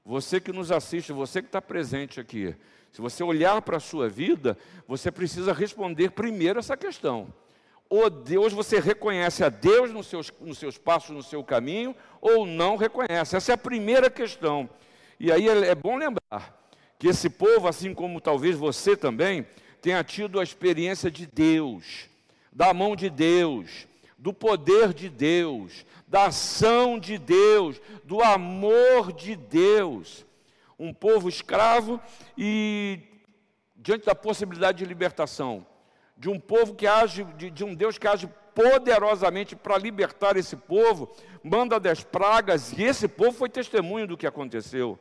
Você 0.08 0.40
que 0.40 0.54
nos 0.54 0.72
assiste, 0.72 1.12
você 1.12 1.42
que 1.42 1.50
está 1.50 1.62
presente 1.62 2.18
aqui, 2.18 2.56
se 2.94 3.02
você 3.02 3.22
olhar 3.26 3.62
para 3.62 3.76
a 3.76 3.82
sua 3.82 4.08
vida, 4.08 4.58
você 4.88 5.12
precisa 5.12 5.52
responder 5.52 6.12
primeiro 6.12 6.60
essa 6.60 6.78
questão. 6.78 7.28
Ou 7.90 8.10
Deus, 8.10 8.54
você 8.54 8.80
reconhece 8.80 9.44
a 9.44 9.50
Deus 9.50 9.92
nos 9.92 10.08
seus, 10.08 10.32
nos 10.40 10.58
seus 10.58 10.78
passos, 10.78 11.10
no 11.10 11.22
seu 11.22 11.44
caminho, 11.44 11.94
ou 12.22 12.46
não 12.46 12.78
reconhece? 12.78 13.36
Essa 13.36 13.52
é 13.52 13.56
a 13.56 13.58
primeira 13.58 14.10
questão. 14.10 14.70
E 15.20 15.30
aí 15.30 15.50
é, 15.50 15.72
é 15.72 15.76
bom 15.76 15.98
lembrar 15.98 16.58
que 16.98 17.10
esse 17.10 17.30
povo, 17.30 17.68
assim 17.68 17.94
como 17.94 18.22
talvez 18.22 18.56
você 18.56 18.96
também, 18.96 19.46
tenha 19.82 20.02
tido 20.06 20.40
a 20.40 20.44
experiência 20.44 21.12
de 21.12 21.26
Deus, 21.26 22.10
da 22.54 22.74
mão 22.74 22.96
de 22.96 23.10
Deus, 23.10 23.86
do 24.18 24.34
poder 24.34 24.94
de 24.94 25.10
Deus, 25.10 25.86
da 26.08 26.26
ação 26.26 26.98
de 26.98 27.18
Deus, 27.18 27.80
do 28.04 28.22
amor 28.22 29.14
de 29.14 29.36
Deus. 29.36 30.26
Um 30.80 30.94
povo 30.94 31.30
escravo 31.30 32.00
e 32.38 33.00
diante 33.76 34.06
da 34.06 34.16
possibilidade 34.16 34.80
de 34.80 34.86
libertação, 34.86 35.66
de 36.18 36.30
um 36.30 36.40
povo 36.40 36.76
que 36.76 36.88
age, 36.88 37.24
de, 37.24 37.50
de 37.50 37.64
um 37.64 37.74
Deus 37.74 37.98
que 37.98 38.08
age 38.08 38.28
poderosamente 38.54 39.56
para 39.56 39.78
libertar 39.78 40.36
esse 40.36 40.56
povo, 40.56 41.16
manda 41.44 41.80
dez 41.80 42.04
pragas, 42.04 42.74
e 42.74 42.84
esse 42.84 43.08
povo 43.08 43.32
foi 43.32 43.48
testemunho 43.48 44.08
do 44.08 44.18
que 44.18 44.26
aconteceu. 44.26 44.98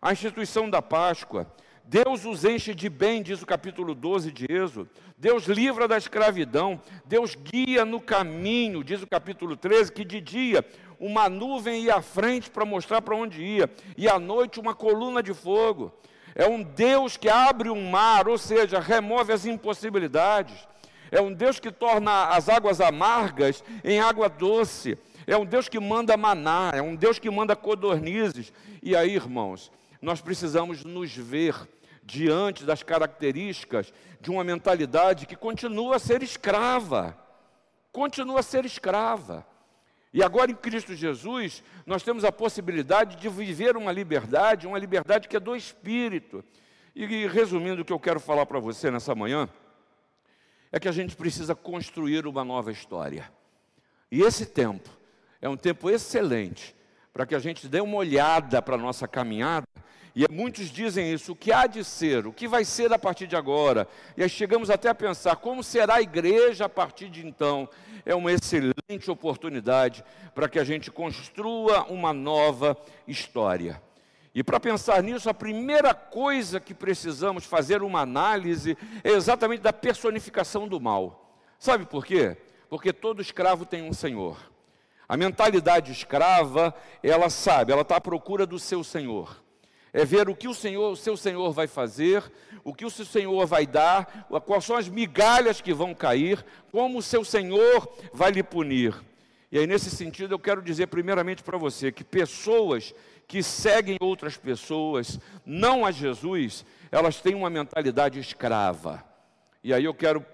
A 0.00 0.12
instituição 0.12 0.70
da 0.70 0.80
Páscoa, 0.80 1.52
Deus 1.84 2.24
os 2.24 2.44
enche 2.44 2.74
de 2.74 2.88
bem, 2.88 3.22
diz 3.22 3.42
o 3.42 3.46
capítulo 3.46 3.94
12 3.94 4.32
de 4.32 4.46
Êxodo. 4.50 4.88
Deus 5.18 5.44
livra 5.46 5.86
da 5.86 5.96
escravidão. 5.96 6.80
Deus 7.04 7.34
guia 7.34 7.84
no 7.84 8.00
caminho, 8.00 8.82
diz 8.82 9.02
o 9.02 9.06
capítulo 9.06 9.56
13, 9.56 9.92
que 9.92 10.04
de 10.04 10.20
dia 10.20 10.64
uma 10.98 11.28
nuvem 11.28 11.82
ia 11.82 11.96
à 11.96 12.02
frente 12.02 12.48
para 12.48 12.64
mostrar 12.64 13.02
para 13.02 13.16
onde 13.16 13.42
ia, 13.42 13.68
e 13.96 14.08
à 14.08 14.18
noite 14.18 14.60
uma 14.60 14.74
coluna 14.74 15.22
de 15.22 15.34
fogo. 15.34 15.92
É 16.34 16.46
um 16.46 16.62
Deus 16.62 17.16
que 17.16 17.28
abre 17.28 17.68
um 17.68 17.90
mar, 17.90 18.28
ou 18.28 18.38
seja, 18.38 18.78
remove 18.78 19.32
as 19.32 19.44
impossibilidades. 19.44 20.66
É 21.10 21.20
um 21.20 21.32
Deus 21.32 21.60
que 21.60 21.70
torna 21.70 22.28
as 22.28 22.48
águas 22.48 22.80
amargas 22.80 23.62
em 23.84 24.00
água 24.00 24.28
doce. 24.28 24.96
É 25.26 25.36
um 25.36 25.44
Deus 25.44 25.68
que 25.68 25.78
manda 25.78 26.16
maná, 26.16 26.70
é 26.74 26.80
um 26.80 26.96
Deus 26.96 27.18
que 27.18 27.30
manda 27.30 27.54
codornizes. 27.54 28.52
E 28.82 28.96
aí, 28.96 29.14
irmãos, 29.14 29.70
nós 30.02 30.20
precisamos 30.20 30.84
nos 30.84 31.16
ver 31.16 31.54
diante 32.02 32.64
das 32.64 32.82
características 32.82 33.94
de 34.20 34.30
uma 34.30 34.42
mentalidade 34.42 35.26
que 35.26 35.36
continua 35.36 35.96
a 35.96 36.00
ser 36.00 36.24
escrava. 36.24 37.16
Continua 37.92 38.40
a 38.40 38.42
ser 38.42 38.64
escrava. 38.64 39.46
E 40.12 40.22
agora 40.22 40.50
em 40.50 40.56
Cristo 40.56 40.94
Jesus, 40.94 41.62
nós 41.86 42.02
temos 42.02 42.24
a 42.24 42.32
possibilidade 42.32 43.16
de 43.16 43.28
viver 43.28 43.76
uma 43.76 43.92
liberdade, 43.92 44.66
uma 44.66 44.78
liberdade 44.78 45.28
que 45.28 45.36
é 45.36 45.40
do 45.40 45.54
Espírito. 45.54 46.44
E 46.94 47.26
resumindo 47.28 47.82
o 47.82 47.84
que 47.84 47.92
eu 47.92 48.00
quero 48.00 48.18
falar 48.18 48.44
para 48.44 48.58
você 48.58 48.90
nessa 48.90 49.14
manhã, 49.14 49.48
é 50.72 50.80
que 50.80 50.88
a 50.88 50.92
gente 50.92 51.14
precisa 51.14 51.54
construir 51.54 52.26
uma 52.26 52.44
nova 52.44 52.72
história. 52.72 53.32
E 54.10 54.20
esse 54.20 54.46
tempo 54.46 54.90
é 55.40 55.48
um 55.48 55.56
tempo 55.56 55.88
excelente 55.88 56.74
para 57.12 57.26
que 57.26 57.34
a 57.34 57.38
gente 57.38 57.68
dê 57.68 57.80
uma 57.80 57.96
olhada 57.96 58.62
para 58.62 58.74
a 58.74 58.78
nossa 58.78 59.06
caminhada 59.06 59.66
e 60.14 60.26
muitos 60.30 60.68
dizem 60.70 61.12
isso, 61.12 61.32
o 61.32 61.36
que 61.36 61.50
há 61.50 61.66
de 61.66 61.82
ser, 61.82 62.26
o 62.26 62.32
que 62.32 62.46
vai 62.46 62.64
ser 62.64 62.92
a 62.92 62.98
partir 62.98 63.26
de 63.26 63.34
agora. 63.34 63.88
E 64.14 64.22
aí 64.22 64.28
chegamos 64.28 64.68
até 64.68 64.90
a 64.90 64.94
pensar 64.94 65.36
como 65.36 65.62
será 65.62 65.94
a 65.94 66.02
igreja 66.02 66.66
a 66.66 66.68
partir 66.68 67.08
de 67.08 67.26
então. 67.26 67.68
É 68.04 68.14
uma 68.14 68.30
excelente 68.30 69.10
oportunidade 69.10 70.04
para 70.34 70.48
que 70.48 70.58
a 70.58 70.64
gente 70.64 70.90
construa 70.90 71.84
uma 71.84 72.12
nova 72.12 72.76
história. 73.08 73.80
E 74.34 74.42
para 74.42 74.60
pensar 74.60 75.02
nisso, 75.02 75.30
a 75.30 75.34
primeira 75.34 75.94
coisa 75.94 76.60
que 76.60 76.74
precisamos 76.74 77.44
fazer 77.44 77.82
uma 77.82 78.00
análise 78.00 78.76
é 79.02 79.10
exatamente 79.10 79.62
da 79.62 79.72
personificação 79.72 80.68
do 80.68 80.80
mal. 80.80 81.38
Sabe 81.58 81.86
por 81.86 82.04
quê? 82.04 82.36
Porque 82.68 82.92
todo 82.92 83.22
escravo 83.22 83.64
tem 83.64 83.82
um 83.82 83.92
senhor. 83.92 84.51
A 85.12 85.16
mentalidade 85.16 85.92
escrava, 85.92 86.74
ela 87.02 87.28
sabe, 87.28 87.70
ela 87.70 87.82
está 87.82 87.96
à 87.96 88.00
procura 88.00 88.46
do 88.46 88.58
seu 88.58 88.82
senhor 88.82 89.42
é 89.92 90.04
ver 90.04 90.28
o 90.28 90.34
que 90.34 90.48
o 90.48 90.54
Senhor, 90.54 90.90
o 90.90 90.96
seu 90.96 91.16
Senhor 91.16 91.52
vai 91.52 91.66
fazer, 91.66 92.24
o 92.64 92.72
que 92.72 92.84
o 92.84 92.90
seu 92.90 93.04
Senhor 93.04 93.46
vai 93.46 93.66
dar, 93.66 94.26
quais 94.46 94.64
são 94.64 94.76
as 94.76 94.88
migalhas 94.88 95.60
que 95.60 95.74
vão 95.74 95.94
cair, 95.94 96.42
como 96.70 96.98
o 96.98 97.02
seu 97.02 97.22
Senhor 97.24 97.86
vai 98.12 98.30
lhe 98.30 98.42
punir. 98.42 98.94
E 99.50 99.58
aí, 99.58 99.66
nesse 99.66 99.90
sentido, 99.90 100.32
eu 100.32 100.38
quero 100.38 100.62
dizer 100.62 100.86
primeiramente 100.86 101.42
para 101.42 101.58
você 101.58 101.92
que 101.92 102.02
pessoas 102.02 102.94
que 103.28 103.42
seguem 103.42 103.98
outras 104.00 104.36
pessoas, 104.36 105.20
não 105.44 105.84
a 105.84 105.90
Jesus, 105.90 106.64
elas 106.90 107.20
têm 107.20 107.34
uma 107.34 107.50
mentalidade 107.50 108.18
escrava. 108.18 109.04
E 109.62 109.74
aí 109.74 109.84
eu 109.84 109.92
quero 109.92 110.24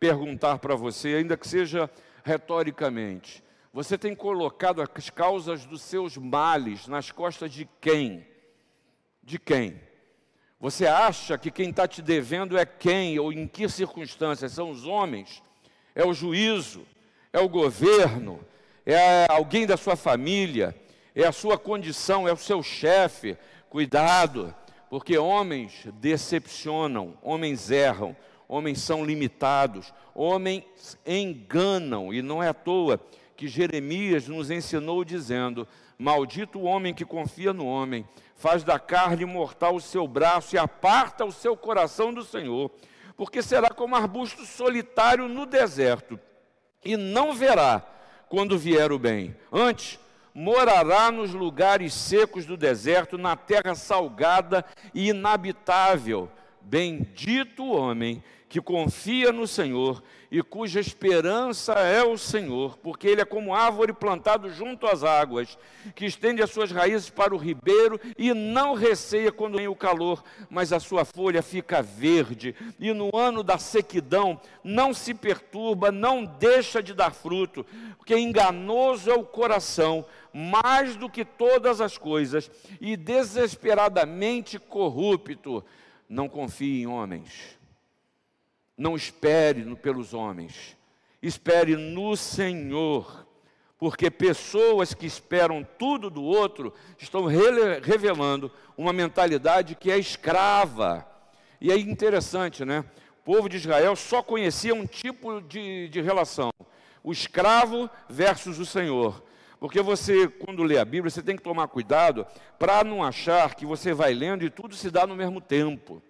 perguntar 0.00 0.58
para 0.58 0.74
você, 0.74 1.16
ainda 1.16 1.36
que 1.36 1.46
seja 1.46 1.88
retoricamente, 2.24 3.44
você 3.72 3.96
tem 3.96 4.14
colocado 4.14 4.82
as 4.82 5.10
causas 5.10 5.64
dos 5.64 5.82
seus 5.82 6.16
males 6.16 6.86
nas 6.86 7.10
costas 7.10 7.50
de 7.52 7.68
quem? 7.80 8.26
de 9.22 9.38
quem? 9.38 9.80
Você 10.58 10.86
acha 10.86 11.38
que 11.38 11.50
quem 11.50 11.70
está 11.70 11.86
te 11.86 12.02
devendo 12.02 12.58
é 12.58 12.64
quem 12.64 13.18
ou 13.18 13.32
em 13.32 13.46
que 13.46 13.68
circunstâncias? 13.68 14.52
São 14.52 14.70
os 14.70 14.86
homens? 14.86 15.42
É 15.94 16.04
o 16.04 16.12
juízo? 16.12 16.86
É 17.32 17.40
o 17.40 17.48
governo? 17.48 18.40
É 18.84 19.26
alguém 19.28 19.66
da 19.66 19.76
sua 19.76 19.96
família? 19.96 20.74
É 21.14 21.24
a 21.24 21.32
sua 21.32 21.58
condição? 21.58 22.28
É 22.28 22.32
o 22.32 22.36
seu 22.36 22.62
chefe? 22.62 23.36
Cuidado, 23.68 24.54
porque 24.90 25.16
homens 25.16 25.86
decepcionam, 25.94 27.16
homens 27.22 27.70
erram, 27.70 28.14
homens 28.46 28.80
são 28.80 29.04
limitados, 29.04 29.92
homens 30.14 30.98
enganam, 31.06 32.12
e 32.12 32.20
não 32.20 32.42
é 32.42 32.48
à 32.48 32.54
toa 32.54 33.00
que 33.36 33.48
Jeremias 33.48 34.28
nos 34.28 34.50
ensinou 34.50 35.04
dizendo: 35.04 35.66
Maldito 35.98 36.58
o 36.58 36.64
homem 36.64 36.94
que 36.94 37.04
confia 37.04 37.52
no 37.52 37.66
homem, 37.66 38.06
faz 38.34 38.64
da 38.64 38.78
carne 38.78 39.24
mortal 39.24 39.76
o 39.76 39.80
seu 39.80 40.06
braço 40.06 40.54
e 40.54 40.58
aparta 40.58 41.24
o 41.24 41.32
seu 41.32 41.56
coração 41.56 42.12
do 42.12 42.24
Senhor, 42.24 42.70
porque 43.16 43.42
será 43.42 43.70
como 43.70 43.94
arbusto 43.94 44.44
solitário 44.44 45.28
no 45.28 45.46
deserto, 45.46 46.18
e 46.84 46.96
não 46.96 47.32
verá 47.32 47.86
quando 48.28 48.58
vier 48.58 48.90
o 48.90 48.98
bem. 48.98 49.36
Antes, 49.52 49.98
morará 50.34 51.10
nos 51.10 51.32
lugares 51.34 51.92
secos 51.92 52.46
do 52.46 52.56
deserto, 52.56 53.18
na 53.18 53.36
terra 53.36 53.74
salgada 53.74 54.64
e 54.94 55.10
inabitável. 55.10 56.30
Bendito 56.60 57.62
o 57.62 57.76
homem 57.76 58.22
que 58.48 58.60
confia 58.60 59.32
no 59.32 59.46
Senhor 59.46 60.02
e 60.32 60.42
cuja 60.42 60.80
esperança 60.80 61.74
é 61.74 62.02
o 62.02 62.16
Senhor, 62.16 62.78
porque 62.78 63.06
ele 63.06 63.20
é 63.20 63.24
como 63.24 63.54
árvore 63.54 63.92
plantado 63.92 64.48
junto 64.48 64.86
às 64.86 65.04
águas, 65.04 65.58
que 65.94 66.06
estende 66.06 66.42
as 66.42 66.50
suas 66.50 66.72
raízes 66.72 67.10
para 67.10 67.34
o 67.34 67.38
ribeiro 67.38 68.00
e 68.16 68.32
não 68.32 68.72
receia 68.72 69.30
quando 69.30 69.58
vem 69.58 69.68
o 69.68 69.76
calor, 69.76 70.24
mas 70.48 70.72
a 70.72 70.80
sua 70.80 71.04
folha 71.04 71.42
fica 71.42 71.82
verde, 71.82 72.56
e 72.80 72.94
no 72.94 73.14
ano 73.14 73.42
da 73.42 73.58
sequidão 73.58 74.40
não 74.64 74.94
se 74.94 75.12
perturba, 75.12 75.92
não 75.92 76.24
deixa 76.24 76.82
de 76.82 76.94
dar 76.94 77.12
fruto, 77.12 77.66
porque 77.98 78.16
enganoso 78.16 79.10
é 79.10 79.14
o 79.14 79.24
coração, 79.24 80.02
mais 80.32 80.96
do 80.96 81.10
que 81.10 81.26
todas 81.26 81.78
as 81.78 81.98
coisas, 81.98 82.50
e 82.80 82.96
desesperadamente 82.96 84.58
corrupto. 84.58 85.62
Não 86.08 86.26
confie 86.26 86.80
em 86.80 86.86
homens 86.86 87.60
não 88.76 88.96
espere 88.96 89.64
pelos 89.76 90.14
homens, 90.14 90.76
espere 91.22 91.76
no 91.76 92.16
Senhor, 92.16 93.26
porque 93.78 94.10
pessoas 94.10 94.94
que 94.94 95.06
esperam 95.06 95.66
tudo 95.78 96.08
do 96.08 96.22
outro 96.22 96.72
estão 96.98 97.26
revelando 97.26 98.50
uma 98.76 98.92
mentalidade 98.92 99.74
que 99.74 99.90
é 99.90 99.98
escrava. 99.98 101.06
E 101.60 101.70
é 101.70 101.76
interessante, 101.76 102.64
né? 102.64 102.84
O 103.20 103.24
povo 103.24 103.48
de 103.48 103.56
Israel 103.56 103.94
só 103.94 104.22
conhecia 104.22 104.74
um 104.74 104.86
tipo 104.86 105.40
de, 105.40 105.88
de 105.88 106.00
relação: 106.00 106.50
o 107.02 107.12
escravo 107.12 107.88
versus 108.08 108.58
o 108.58 108.66
Senhor. 108.66 109.22
Porque 109.60 109.80
você, 109.80 110.26
quando 110.26 110.64
lê 110.64 110.76
a 110.76 110.84
Bíblia, 110.84 111.08
você 111.08 111.22
tem 111.22 111.36
que 111.36 111.42
tomar 111.42 111.68
cuidado 111.68 112.26
para 112.58 112.82
não 112.82 113.02
achar 113.02 113.54
que 113.54 113.64
você 113.64 113.94
vai 113.94 114.12
lendo 114.12 114.44
e 114.44 114.50
tudo 114.50 114.74
se 114.74 114.90
dá 114.90 115.06
no 115.06 115.14
mesmo 115.14 115.40
tempo. 115.40 116.02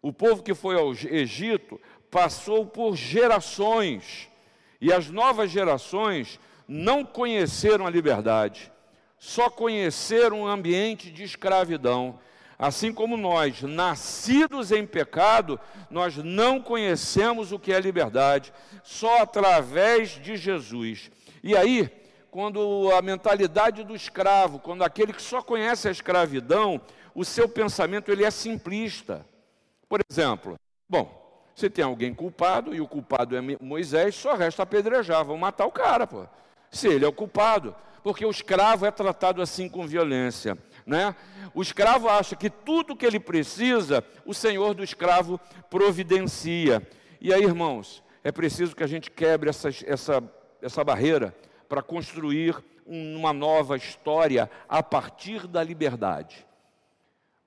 O 0.00 0.12
povo 0.12 0.42
que 0.42 0.54
foi 0.54 0.76
ao 0.76 0.92
Egito 0.92 1.80
passou 2.10 2.64
por 2.64 2.96
gerações, 2.96 4.28
e 4.80 4.92
as 4.92 5.10
novas 5.10 5.50
gerações 5.50 6.38
não 6.66 7.04
conheceram 7.04 7.86
a 7.86 7.90
liberdade, 7.90 8.70
só 9.18 9.50
conheceram 9.50 10.42
um 10.42 10.46
ambiente 10.46 11.10
de 11.10 11.24
escravidão. 11.24 12.18
Assim 12.58 12.92
como 12.92 13.16
nós, 13.16 13.62
nascidos 13.62 14.72
em 14.72 14.84
pecado, 14.84 15.60
nós 15.90 16.16
não 16.16 16.60
conhecemos 16.60 17.52
o 17.52 17.58
que 17.58 17.72
é 17.72 17.80
liberdade, 17.80 18.52
só 18.82 19.22
através 19.22 20.10
de 20.10 20.36
Jesus. 20.36 21.10
E 21.42 21.56
aí, 21.56 21.88
quando 22.30 22.90
a 22.92 23.02
mentalidade 23.02 23.84
do 23.84 23.94
escravo, 23.94 24.58
quando 24.58 24.82
aquele 24.82 25.12
que 25.12 25.22
só 25.22 25.40
conhece 25.40 25.88
a 25.88 25.92
escravidão, 25.92 26.80
o 27.14 27.24
seu 27.24 27.48
pensamento 27.48 28.10
ele 28.10 28.24
é 28.24 28.30
simplista. 28.30 29.24
Por 29.88 30.00
exemplo, 30.08 30.58
bom, 30.88 31.42
se 31.54 31.68
tem 31.68 31.84
alguém 31.84 32.14
culpado 32.14 32.74
e 32.74 32.80
o 32.80 32.86
culpado 32.86 33.36
é 33.36 33.40
Moisés, 33.60 34.14
só 34.14 34.34
resta 34.34 34.62
apedrejar, 34.62 35.24
vão 35.24 35.36
matar 35.36 35.66
o 35.66 35.72
cara, 35.72 36.06
pô. 36.06 36.26
Se 36.70 36.86
ele 36.86 37.04
é 37.04 37.08
o 37.08 37.12
culpado, 37.12 37.74
porque 38.02 38.24
o 38.24 38.30
escravo 38.30 38.86
é 38.86 38.90
tratado 38.90 39.42
assim 39.42 39.68
com 39.68 39.86
violência, 39.86 40.56
né? 40.86 41.16
O 41.54 41.62
escravo 41.62 42.08
acha 42.08 42.36
que 42.36 42.48
tudo 42.48 42.94
que 42.94 43.04
ele 43.04 43.18
precisa, 43.18 44.04
o 44.24 44.32
senhor 44.32 44.74
do 44.74 44.84
escravo 44.84 45.40
providencia. 45.68 46.86
E 47.20 47.32
aí, 47.32 47.42
irmãos, 47.42 48.02
é 48.22 48.30
preciso 48.30 48.76
que 48.76 48.84
a 48.84 48.86
gente 48.86 49.10
quebre 49.10 49.50
essa, 49.50 49.70
essa, 49.86 50.22
essa 50.62 50.84
barreira 50.84 51.34
para 51.68 51.82
construir 51.82 52.56
uma 52.86 53.32
nova 53.32 53.76
história 53.76 54.50
a 54.68 54.82
partir 54.82 55.46
da 55.46 55.62
liberdade. 55.62 56.46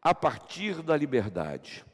A 0.02 0.14
partir 0.14 0.82
da 0.82 0.98
liberdade. 0.98 1.86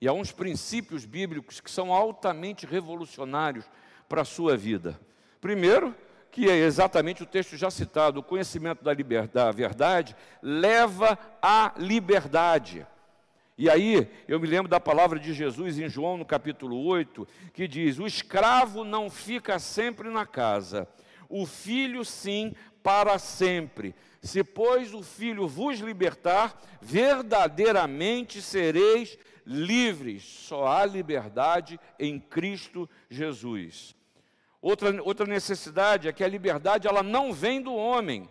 E 0.00 0.06
há 0.06 0.12
uns 0.12 0.30
princípios 0.30 1.04
bíblicos 1.04 1.60
que 1.60 1.70
são 1.70 1.92
altamente 1.92 2.66
revolucionários 2.66 3.64
para 4.08 4.22
a 4.22 4.24
sua 4.24 4.56
vida. 4.56 4.98
Primeiro, 5.40 5.94
que 6.30 6.48
é 6.48 6.56
exatamente 6.56 7.22
o 7.22 7.26
texto 7.26 7.56
já 7.56 7.70
citado, 7.70 8.20
o 8.20 8.22
conhecimento 8.22 8.84
da, 8.84 8.92
da 9.32 9.50
verdade 9.50 10.14
leva 10.42 11.18
à 11.42 11.72
liberdade. 11.76 12.86
E 13.56 13.68
aí, 13.68 14.08
eu 14.28 14.38
me 14.38 14.46
lembro 14.46 14.68
da 14.68 14.78
palavra 14.78 15.18
de 15.18 15.34
Jesus 15.34 15.80
em 15.80 15.88
João, 15.88 16.16
no 16.16 16.24
capítulo 16.24 16.80
8, 16.84 17.26
que 17.52 17.66
diz: 17.66 17.98
O 17.98 18.06
escravo 18.06 18.84
não 18.84 19.10
fica 19.10 19.58
sempre 19.58 20.08
na 20.10 20.24
casa, 20.24 20.86
o 21.28 21.44
filho 21.44 22.04
sim, 22.04 22.54
para 22.84 23.18
sempre. 23.18 23.96
Se, 24.22 24.44
pois, 24.44 24.94
o 24.94 25.02
filho 25.02 25.48
vos 25.48 25.80
libertar, 25.80 26.60
verdadeiramente 26.80 28.40
sereis 28.40 29.18
livres, 29.48 30.22
só 30.22 30.66
há 30.66 30.84
liberdade 30.84 31.80
em 31.98 32.20
Cristo 32.20 32.88
Jesus. 33.08 33.96
Outra, 34.60 35.02
outra 35.02 35.26
necessidade 35.26 36.06
é 36.06 36.12
que 36.12 36.22
a 36.22 36.28
liberdade 36.28 36.86
ela 36.86 37.02
não 37.02 37.32
vem 37.32 37.62
do 37.62 37.74
homem, 37.74 38.28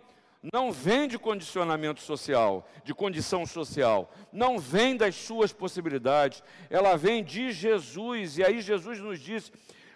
não 0.54 0.72
vem 0.72 1.08
de 1.08 1.18
condicionamento 1.18 2.02
social, 2.02 2.70
de 2.84 2.94
condição 2.94 3.46
social, 3.46 4.14
não 4.32 4.60
vem 4.60 4.96
das 4.96 5.16
suas 5.16 5.52
possibilidades, 5.52 6.44
ela 6.70 6.96
vem 6.96 7.24
de 7.24 7.52
Jesus. 7.52 8.38
E 8.38 8.44
aí 8.44 8.62
Jesus 8.62 9.00
nos 9.00 9.20
diz 9.20 9.52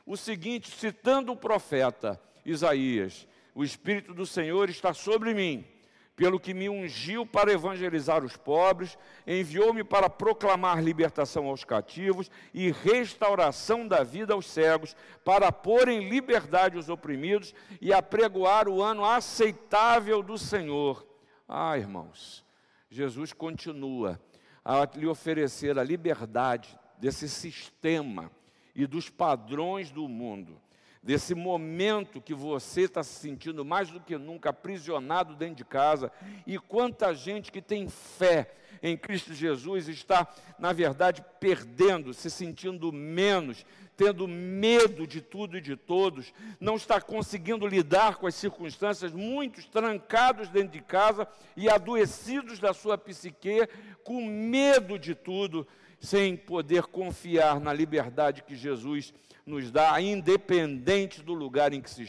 o 0.06 0.18
seguinte, 0.18 0.72
citando 0.72 1.32
o 1.32 1.38
profeta 1.38 2.20
Isaías: 2.44 3.28
O 3.54 3.64
Espírito 3.64 4.14
do 4.14 4.26
Senhor 4.26 4.70
está 4.70 4.94
sobre 4.94 5.36
mim 5.36 5.64
pelo 6.22 6.40
que 6.40 6.54
me 6.54 6.70
ungiu 6.70 7.26
para 7.26 7.52
evangelizar 7.52 8.24
os 8.24 8.38
pobres, 8.38 8.96
enviou-me 9.26 9.84
para 9.84 10.08
proclamar 10.08 10.80
libertação 10.80 11.48
aos 11.48 11.64
cativos 11.64 12.30
e 12.54 12.70
restauração 12.72 13.88
da 13.88 14.04
vida 14.04 14.36
aos 14.36 14.46
cegos, 14.46 14.96
para 15.26 15.52
pôr 15.52 15.88
em 15.88 16.08
liberdade 16.08 16.78
os 16.78 16.90
oprimidos 16.90 17.56
e 17.82 17.92
apregoar 17.92 18.70
o 18.70 18.84
ano 18.84 19.04
aceitável 19.04 20.22
do 20.22 20.38
Senhor. 20.38 21.04
Ah, 21.50 21.76
irmãos, 21.76 22.46
Jesus 22.88 23.34
continua 23.34 24.22
a 24.64 24.88
lhe 24.96 25.08
oferecer 25.08 25.80
a 25.80 25.84
liberdade 25.84 26.78
desse 27.00 27.28
sistema 27.28 28.30
e 28.76 28.86
dos 28.86 29.10
padrões 29.10 29.90
do 29.90 30.08
mundo 30.08 30.62
desse 31.02 31.34
momento 31.34 32.22
que 32.22 32.34
você 32.34 32.82
está 32.82 33.02
se 33.02 33.20
sentindo 33.20 33.66
mais 33.66 33.90
do 33.90 34.00
que 34.00 34.18
nunca 34.18 34.52
aprisionado 34.52 35.36
dentro 35.36 35.56
de 35.56 35.66
casa, 35.66 36.12
e 36.46 36.60
quanta 36.60 37.14
gente 37.14 37.52
que 37.52 37.62
tem 37.62 37.90
fé 37.90 38.54
em 38.84 38.96
Cristo 38.96 39.34
Jesus 39.34 39.88
está, 39.88 40.28
na 40.58 40.72
verdade, 40.74 41.24
perdendo, 41.40 42.14
se 42.14 42.30
sentindo 42.30 42.92
menos, 42.92 43.66
tendo 43.98 44.28
medo 44.28 45.06
de 45.06 45.22
tudo 45.22 45.58
e 45.58 45.62
de 45.62 45.76
todos, 45.76 46.34
não 46.60 46.76
está 46.76 47.00
conseguindo 47.00 47.68
lidar 47.68 48.16
com 48.16 48.26
as 48.26 48.36
circunstâncias, 48.36 49.12
muitos 49.12 49.66
trancados 49.66 50.50
dentro 50.50 50.72
de 50.72 50.82
casa 50.82 51.28
e 51.56 51.70
adoecidos 51.70 52.60
da 52.60 52.74
sua 52.74 52.98
psique, 52.98 53.68
com 54.04 54.26
medo 54.26 54.98
de 54.98 55.14
tudo, 55.14 55.68
sem 56.02 56.36
poder 56.36 56.84
confiar 56.88 57.60
na 57.60 57.72
liberdade 57.72 58.42
que 58.42 58.56
Jesus 58.56 59.14
nos 59.46 59.72
dá, 59.72 60.02
independente 60.02 61.22
do 61.22 61.34
lugar 61.34 61.74
em 61.74 61.82
que 61.82 61.90
se 61.90 62.04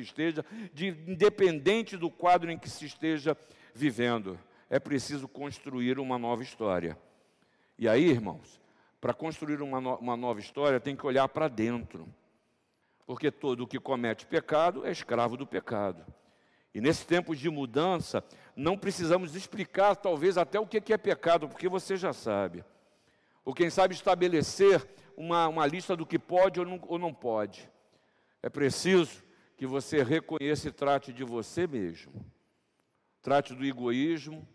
esteja, 0.00 0.44
de, 0.74 0.88
independente 1.06 1.96
do 1.96 2.10
quadro 2.10 2.50
em 2.50 2.58
que 2.58 2.68
se 2.68 2.84
esteja 2.84 3.36
vivendo. 3.72 4.38
É 4.68 4.80
preciso 4.80 5.28
construir 5.28 6.00
uma 6.00 6.18
nova 6.18 6.42
história. 6.42 6.98
E 7.78 7.88
aí, 7.88 8.06
irmãos, 8.06 8.60
para 9.00 9.14
construir 9.14 9.62
uma, 9.62 9.80
no, 9.80 9.94
uma 9.96 10.16
nova 10.16 10.40
história, 10.40 10.80
tem 10.80 10.96
que 10.96 11.06
olhar 11.06 11.28
para 11.28 11.46
dentro. 11.46 12.08
Porque 13.06 13.30
todo 13.30 13.68
que 13.68 13.78
comete 13.78 14.26
pecado 14.26 14.84
é 14.84 14.90
escravo 14.90 15.36
do 15.36 15.46
pecado. 15.46 16.04
E 16.74 16.80
nesse 16.80 17.06
tempo 17.06 17.34
de 17.34 17.48
mudança, 17.48 18.22
não 18.54 18.76
precisamos 18.76 19.36
explicar, 19.36 19.94
talvez, 19.94 20.36
até 20.36 20.58
o 20.58 20.66
que 20.66 20.92
é 20.92 20.98
pecado, 20.98 21.48
porque 21.48 21.68
você 21.68 21.96
já 21.96 22.12
sabe. 22.12 22.64
Ou 23.48 23.54
quem 23.54 23.70
sabe 23.70 23.94
estabelecer 23.94 24.86
uma, 25.16 25.48
uma 25.48 25.66
lista 25.66 25.96
do 25.96 26.04
que 26.04 26.18
pode 26.18 26.60
ou 26.60 26.66
não, 26.66 26.78
ou 26.86 26.98
não 26.98 27.14
pode. 27.14 27.66
É 28.42 28.50
preciso 28.50 29.24
que 29.56 29.66
você 29.66 30.02
reconheça 30.02 30.68
e 30.68 30.70
trate 30.70 31.14
de 31.14 31.24
você 31.24 31.66
mesmo. 31.66 32.12
Trate 33.22 33.54
do 33.54 33.64
egoísmo, 33.64 34.46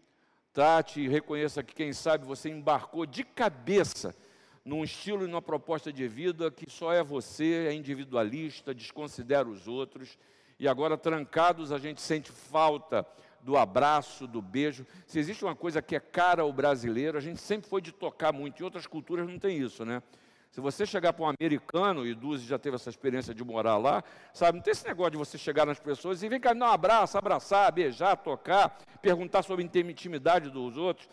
trate 0.53 1.01
e 1.01 1.07
reconheça 1.07 1.63
que, 1.63 1.73
quem 1.73 1.91
sabe, 1.91 2.23
você 2.23 2.49
embarcou 2.49 3.07
de 3.07 3.23
cabeça 3.23 4.15
num 4.63 4.83
estilo 4.83 5.23
e 5.23 5.27
numa 5.27 5.41
proposta 5.41 5.91
de 5.91 6.07
vida 6.07 6.51
que 6.51 6.69
só 6.69 6.93
é 6.93 7.01
você, 7.01 7.65
é 7.69 7.73
individualista, 7.73 8.75
desconsidera 8.75 9.49
os 9.49 9.67
outros, 9.67 10.19
e 10.59 10.67
agora 10.67 10.99
trancados 10.99 11.71
a 11.71 11.79
gente 11.79 11.99
sente 11.99 12.31
falta 12.31 13.03
do 13.43 13.57
abraço, 13.57 14.25
do 14.25 14.41
beijo. 14.41 14.85
Se 15.05 15.19
existe 15.19 15.43
uma 15.43 15.55
coisa 15.55 15.81
que 15.81 15.95
é 15.95 15.99
cara 15.99 16.41
ao 16.41 16.53
brasileiro, 16.53 17.17
a 17.17 17.21
gente 17.21 17.41
sempre 17.41 17.69
foi 17.69 17.81
de 17.81 17.91
tocar 17.91 18.31
muito, 18.31 18.61
em 18.61 18.63
outras 18.63 18.87
culturas 18.87 19.27
não 19.27 19.37
tem 19.37 19.57
isso, 19.57 19.83
né? 19.83 20.01
Se 20.49 20.61
você 20.61 20.85
chegar 20.85 21.13
para 21.13 21.25
um 21.25 21.29
americano, 21.29 22.05
e 22.05 22.13
Duzi 22.13 22.45
já 22.45 22.59
teve 22.59 22.75
essa 22.75 22.89
experiência 22.89 23.33
de 23.33 23.43
morar 23.43 23.77
lá, 23.77 24.03
sabe, 24.31 24.57
não 24.57 24.63
tem 24.63 24.71
esse 24.71 24.85
negócio 24.85 25.11
de 25.11 25.17
você 25.17 25.35
chegar 25.35 25.65
nas 25.65 25.79
pessoas 25.79 26.21
e 26.21 26.29
vem 26.29 26.39
cá, 26.39 26.53
um 26.53 26.63
abraço, 26.63 27.17
abraçar, 27.17 27.71
beijar, 27.71 28.15
tocar, 28.17 28.77
perguntar 29.01 29.41
sobre 29.41 29.63
a 29.63 29.79
intimidade 29.81 30.51
dos 30.51 30.77
outros. 30.77 31.09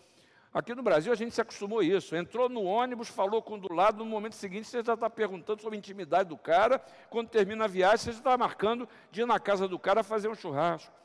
Aqui 0.53 0.75
no 0.75 0.83
Brasil 0.83 1.13
a 1.13 1.17
gente 1.17 1.35
se 1.35 1.41
acostumou 1.41 1.79
a 1.79 1.85
isso. 1.85 2.15
Entrou 2.15 2.49
no 2.49 2.65
ônibus, 2.65 3.09
falou 3.09 3.41
com 3.41 3.59
do 3.59 3.73
lado, 3.73 3.99
no 3.99 4.05
momento 4.05 4.35
seguinte 4.35 4.67
você 4.67 4.83
já 4.83 4.95
está 4.95 5.09
perguntando 5.09 5.63
sobre 5.63 5.77
a 5.77 5.79
intimidade 5.79 6.29
do 6.29 6.37
cara. 6.37 6.79
Quando 7.09 7.29
termina 7.29 7.65
a 7.65 7.69
viagem, 7.69 7.99
você 7.99 8.13
já 8.13 8.19
está 8.19 8.37
marcando 8.37 8.87
de 9.11 9.23
ir 9.23 9.27
na 9.27 9.39
casa 9.39 9.67
do 9.67 9.79
cara 9.79 10.03
fazer 10.03 10.29
um 10.29 10.35
churrasco. 10.35 11.00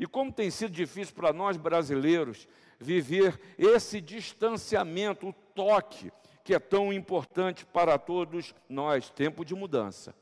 E 0.00 0.06
como 0.06 0.32
tem 0.32 0.50
sido 0.50 0.72
difícil 0.72 1.14
para 1.14 1.30
nós 1.30 1.58
brasileiros 1.58 2.48
viver 2.78 3.38
esse 3.58 4.00
distanciamento, 4.00 5.28
o 5.28 5.32
toque, 5.54 6.10
que 6.42 6.54
é 6.54 6.58
tão 6.58 6.90
importante 6.90 7.66
para 7.66 7.98
todos 7.98 8.54
nós. 8.66 9.10
Tempo 9.10 9.44
de 9.44 9.54
mudança. 9.54 10.14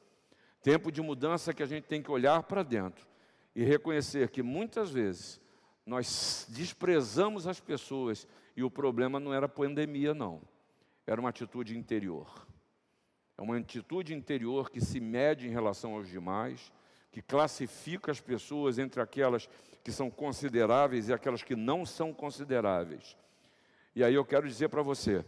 Tempo 0.65 0.91
de 0.91 1.01
mudança 1.01 1.55
que 1.55 1.63
a 1.63 1.67
gente 1.67 1.85
tem 1.85 2.03
que 2.03 2.11
olhar 2.11 2.43
para 2.43 2.65
dentro 2.65 3.07
e 3.55 3.63
reconhecer 3.63 4.31
que 4.31 4.43
muitas 4.43 4.91
vezes 4.91 5.41
nós 5.87 6.45
desprezamos 6.49 7.47
as 7.47 7.61
pessoas 7.61 8.27
e 8.57 8.65
o 8.65 8.71
problema 8.71 9.21
não 9.21 9.33
era 9.33 9.49
pandemia, 9.49 10.13
não. 10.13 10.43
Era 11.07 11.21
uma 11.21 11.31
atitude 11.31 11.79
interior. 11.79 12.49
É 13.39 13.43
uma 13.43 13.57
atitude 13.57 14.13
interior 14.13 14.71
que 14.71 14.81
se 14.81 14.99
mede 14.99 15.47
em 15.47 15.53
relação 15.53 15.95
aos 15.95 16.09
demais, 16.09 16.73
que 17.13 17.23
classifica 17.23 18.11
as 18.11 18.21
pessoas 18.21 18.79
entre 18.79 19.01
aquelas 19.01 19.49
que 19.83 19.93
são 19.93 20.11
consideráveis 20.11 21.09
e 21.09 21.13
aquelas 21.13 21.43
que 21.43 21.57
não 21.57 21.87
são 21.87 22.13
consideráveis. 22.13 23.17
E 23.95 24.05
aí 24.05 24.15
eu 24.15 24.25
quero 24.25 24.47
dizer 24.47 24.69
para 24.69 24.83
você 24.83 25.25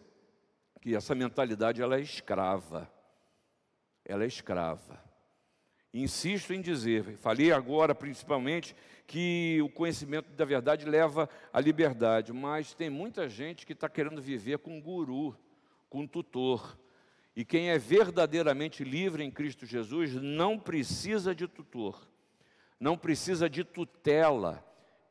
que 0.81 0.95
essa 0.95 1.15
mentalidade 1.15 1.83
ela 1.83 1.97
é 1.97 2.01
escrava. 2.01 2.91
Ela 4.05 4.25
é 4.25 4.27
escrava. 4.27 5.03
Insisto 5.93 6.55
em 6.55 6.61
dizer, 6.61 7.17
falei 7.17 7.51
agora 7.51 7.95
principalmente 7.95 8.77
que 9.07 9.61
o 9.61 9.69
conhecimento 9.69 10.31
da 10.31 10.45
verdade 10.45 10.87
leva 10.87 11.29
à 11.53 11.61
liberdade, 11.61 12.33
mas 12.33 12.75
tem 12.75 12.89
muita 12.89 13.29
gente 13.29 13.67
que 13.67 13.73
está 13.73 13.89
querendo 13.89 14.23
viver 14.23 14.59
com 14.59 14.81
guru, 14.81 15.37
com 15.89 16.07
tutor. 16.07 16.79
E 17.35 17.45
quem 17.45 17.71
é 17.71 17.79
verdadeiramente 17.79 18.85
livre 18.85 19.25
em 19.25 19.31
Cristo 19.31 19.67
Jesus 19.67 20.15
não 20.15 20.59
precisa 20.59 21.35
de 21.35 21.49
tutor, 21.49 22.10
não 22.81 22.97
precisa 22.97 23.49
de 23.49 23.63
tutela. 23.63 24.65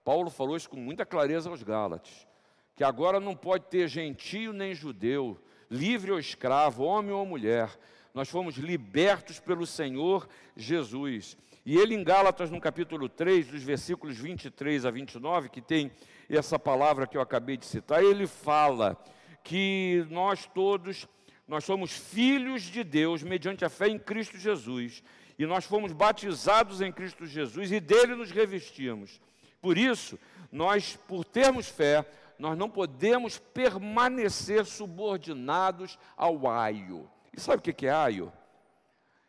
Paulo 0.04 0.30
falou 0.30 0.58
isso 0.58 0.70
com 0.70 0.78
muita 0.78 1.06
clareza 1.06 1.50
aos 1.50 1.64
Gálatas, 1.64 2.28
que 2.76 2.84
agora 2.84 3.20
não 3.20 3.36
pode 3.36 3.66
ter 3.66 3.88
gentio 3.88 4.52
nem 4.52 4.74
judeu, 4.74 5.40
livre 5.70 6.12
ou 6.12 6.20
escravo, 6.20 6.84
homem 6.84 7.14
ou 7.14 7.26
mulher 7.26 7.78
nós 8.14 8.30
fomos 8.30 8.56
libertos 8.56 9.40
pelo 9.40 9.66
Senhor 9.66 10.28
Jesus. 10.56 11.38
E 11.66 11.78
ele 11.78 11.96
em 11.96 12.04
Gálatas, 12.04 12.50
no 12.50 12.60
capítulo 12.60 13.08
3, 13.08 13.48
dos 13.48 13.64
versículos 13.64 14.18
23 14.18 14.86
a 14.86 14.92
29, 14.92 15.50
que 15.50 15.62
tem 15.62 15.92
essa 16.30 16.58
palavra 16.58 17.06
que 17.06 17.18
eu 17.18 17.22
acabei 17.22 17.58
de 17.58 17.66
citar, 17.66 18.04
ele 18.04 18.26
fala 18.26 18.98
que 19.44 20.06
nós 20.10 20.46
todos, 20.48 21.08
nós 21.48 21.64
somos 21.64 21.92
filhos 21.92 22.64
de 22.64 22.84
Deus 22.84 23.24
mediante 23.24 23.64
a 23.64 23.70
fé 23.70 23.88
em 23.88 24.00
Cristo 24.00 24.38
Jesus. 24.38 25.04
E 25.40 25.46
nós 25.46 25.64
fomos 25.64 25.94
batizados 25.94 26.82
em 26.82 26.92
Cristo 26.92 27.26
Jesus 27.26 27.72
e 27.72 27.80
dele 27.80 28.14
nos 28.14 28.30
revestimos. 28.30 29.22
Por 29.62 29.78
isso, 29.78 30.20
nós, 30.52 30.98
por 31.08 31.24
termos 31.24 31.70
fé, 31.70 32.06
nós 32.38 32.58
não 32.58 32.70
podemos 32.70 33.40
permanecer 33.40 34.66
subordinados 34.66 35.98
ao 36.18 36.46
aio. 36.50 37.10
E 37.34 37.40
sabe 37.40 37.58
o 37.60 37.74
que 37.74 37.88
é 37.88 37.90
aio? 37.90 38.34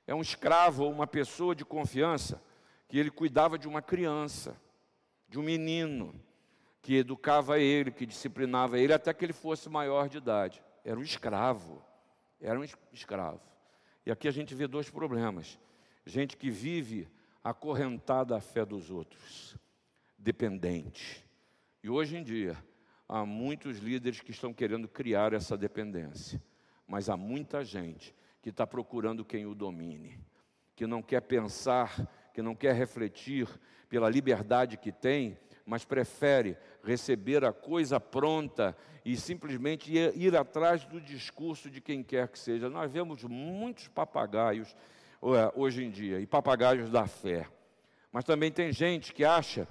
É 0.05 0.13
um 0.13 0.21
escravo 0.21 0.83
ou 0.83 0.91
uma 0.91 1.07
pessoa 1.07 1.55
de 1.55 1.65
confiança 1.65 2.43
que 2.89 2.99
ele 2.99 3.11
cuidava 3.11 3.57
de 3.57 3.69
uma 3.69 3.81
criança, 3.81 4.61
de 5.29 5.39
um 5.39 5.43
menino, 5.43 6.13
que 6.83 6.97
educava 6.97 7.61
ele, 7.61 7.93
que 7.93 8.05
disciplinava 8.05 8.81
ele 8.81 8.93
até 8.93 9.15
que 9.15 9.25
ele 9.25 9.33
fosse 9.33 9.69
maior 9.69 10.09
de 10.09 10.19
idade. 10.19 10.61
Era 10.85 10.99
um 10.99 11.05
escravo, 11.05 11.81
era 12.41 12.59
um 12.59 12.65
escravo. 12.93 13.41
E 14.05 14.11
aqui 14.11 14.27
a 14.27 14.33
gente 14.33 14.57
vê 14.57 14.67
dois 14.67 14.91
problemas: 14.91 15.57
gente 16.11 16.37
que 16.37 16.51
vive 16.51 17.09
acorrentada 17.43 18.37
à 18.37 18.41
fé 18.41 18.67
dos 18.67 18.91
outros, 18.91 19.57
dependente. 20.19 21.25
E 21.83 21.89
hoje 21.89 22.17
em 22.17 22.23
dia, 22.23 22.57
há 23.09 23.25
muitos 23.25 23.79
líderes 23.79 24.21
que 24.21 24.31
estão 24.31 24.53
querendo 24.53 24.87
criar 24.87 25.33
essa 25.33 25.57
dependência 25.57 26.43
mas 26.91 27.09
há 27.09 27.17
muita 27.17 27.65
gente 27.65 28.13
que 28.43 28.49
está 28.49 28.67
procurando 28.67 29.25
quem 29.25 29.47
o 29.47 29.55
domine, 29.55 30.19
que 30.75 30.89
não 30.89 31.01
quer 31.01 31.21
pensar, 31.21 31.95
que 32.35 32.43
não 32.43 32.53
quer 32.53 32.75
refletir 32.75 33.49
pela 33.89 34.11
liberdade 34.11 34.77
que 34.77 34.91
tem, 34.91 35.39
mas 35.65 35.85
prefere 35.85 36.57
receber 36.83 37.45
a 37.45 37.53
coisa 37.53 38.01
pronta 38.01 38.77
e 39.05 39.17
simplesmente 39.17 39.93
ir, 39.97 40.35
atrás 40.35 40.85
do 40.85 41.01
discurso 41.01 41.71
de 41.71 41.81
quem 41.81 42.03
quer 42.03 42.27
que 42.27 42.41
seja. 42.41 42.69
Nós 42.69 42.91
vemos 42.91 43.23
muitos 43.23 43.87
papagaios 43.87 44.75
hoje 45.55 45.85
em 45.85 45.91
dia, 45.91 46.21
e 46.21 46.27
papagaios 46.27 46.91
da 46.91 47.07
fé. 47.07 47.47
Mas 48.11 48.25
também 48.25 48.51
tem 48.51 48.73
gente 48.73 49.13
que 49.13 49.25
acha 49.25 49.69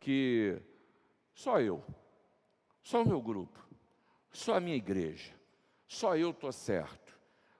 que 0.00 0.60
só 1.34 1.60
eu, 1.60 1.84
só 2.82 3.02
o 3.02 3.08
meu 3.08 3.20
grupo, 3.20 3.58
só 4.32 4.54
a 4.54 4.60
minha 4.60 4.76
igreja, 4.76 5.32
só 5.86 6.16
eu 6.16 6.30
estou 6.30 6.52
certo. 6.52 7.16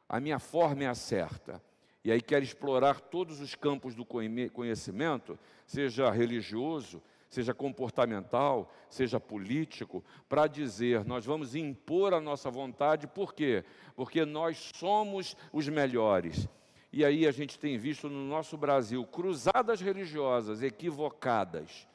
A 0.09 0.19
minha 0.19 0.38
forma 0.38 0.85
é 0.85 0.87
a 0.87 0.95
certa. 0.95 1.62
E 2.03 2.11
aí 2.11 2.23
quer 2.23 2.43
explorar 2.43 3.01
todos 3.01 3.41
os 3.41 3.55
campos 3.55 3.95
do 3.95 4.05
conhecimento, 4.05 5.38
seja 5.67 6.11
religioso, 6.11 7.03
seja 7.29 7.53
comportamental, 7.53 8.73
seja 8.88 9.21
político, 9.21 10.03
para 10.29 10.47
dizer 10.47 11.05
nós 11.05 11.27
vamos 11.27 11.55
impor 11.55 12.14
a 12.14 12.21
nossa 12.21 12.51
vontade, 12.51 13.07
por 13.07 13.35
quê? 13.35 13.64
Porque 13.95 14.25
nós 14.25 14.71
somos 14.75 15.37
os 15.53 15.69
melhores. 15.69 16.49
E 16.92 17.05
aí 17.05 17.27
a 17.27 17.31
gente 17.31 17.59
tem 17.59 17.77
visto 17.77 18.09
no 18.09 18.27
nosso 18.27 18.57
Brasil 18.57 19.05
cruzadas 19.07 19.81
religiosas 19.81 20.62
equivocadas, 20.62 21.87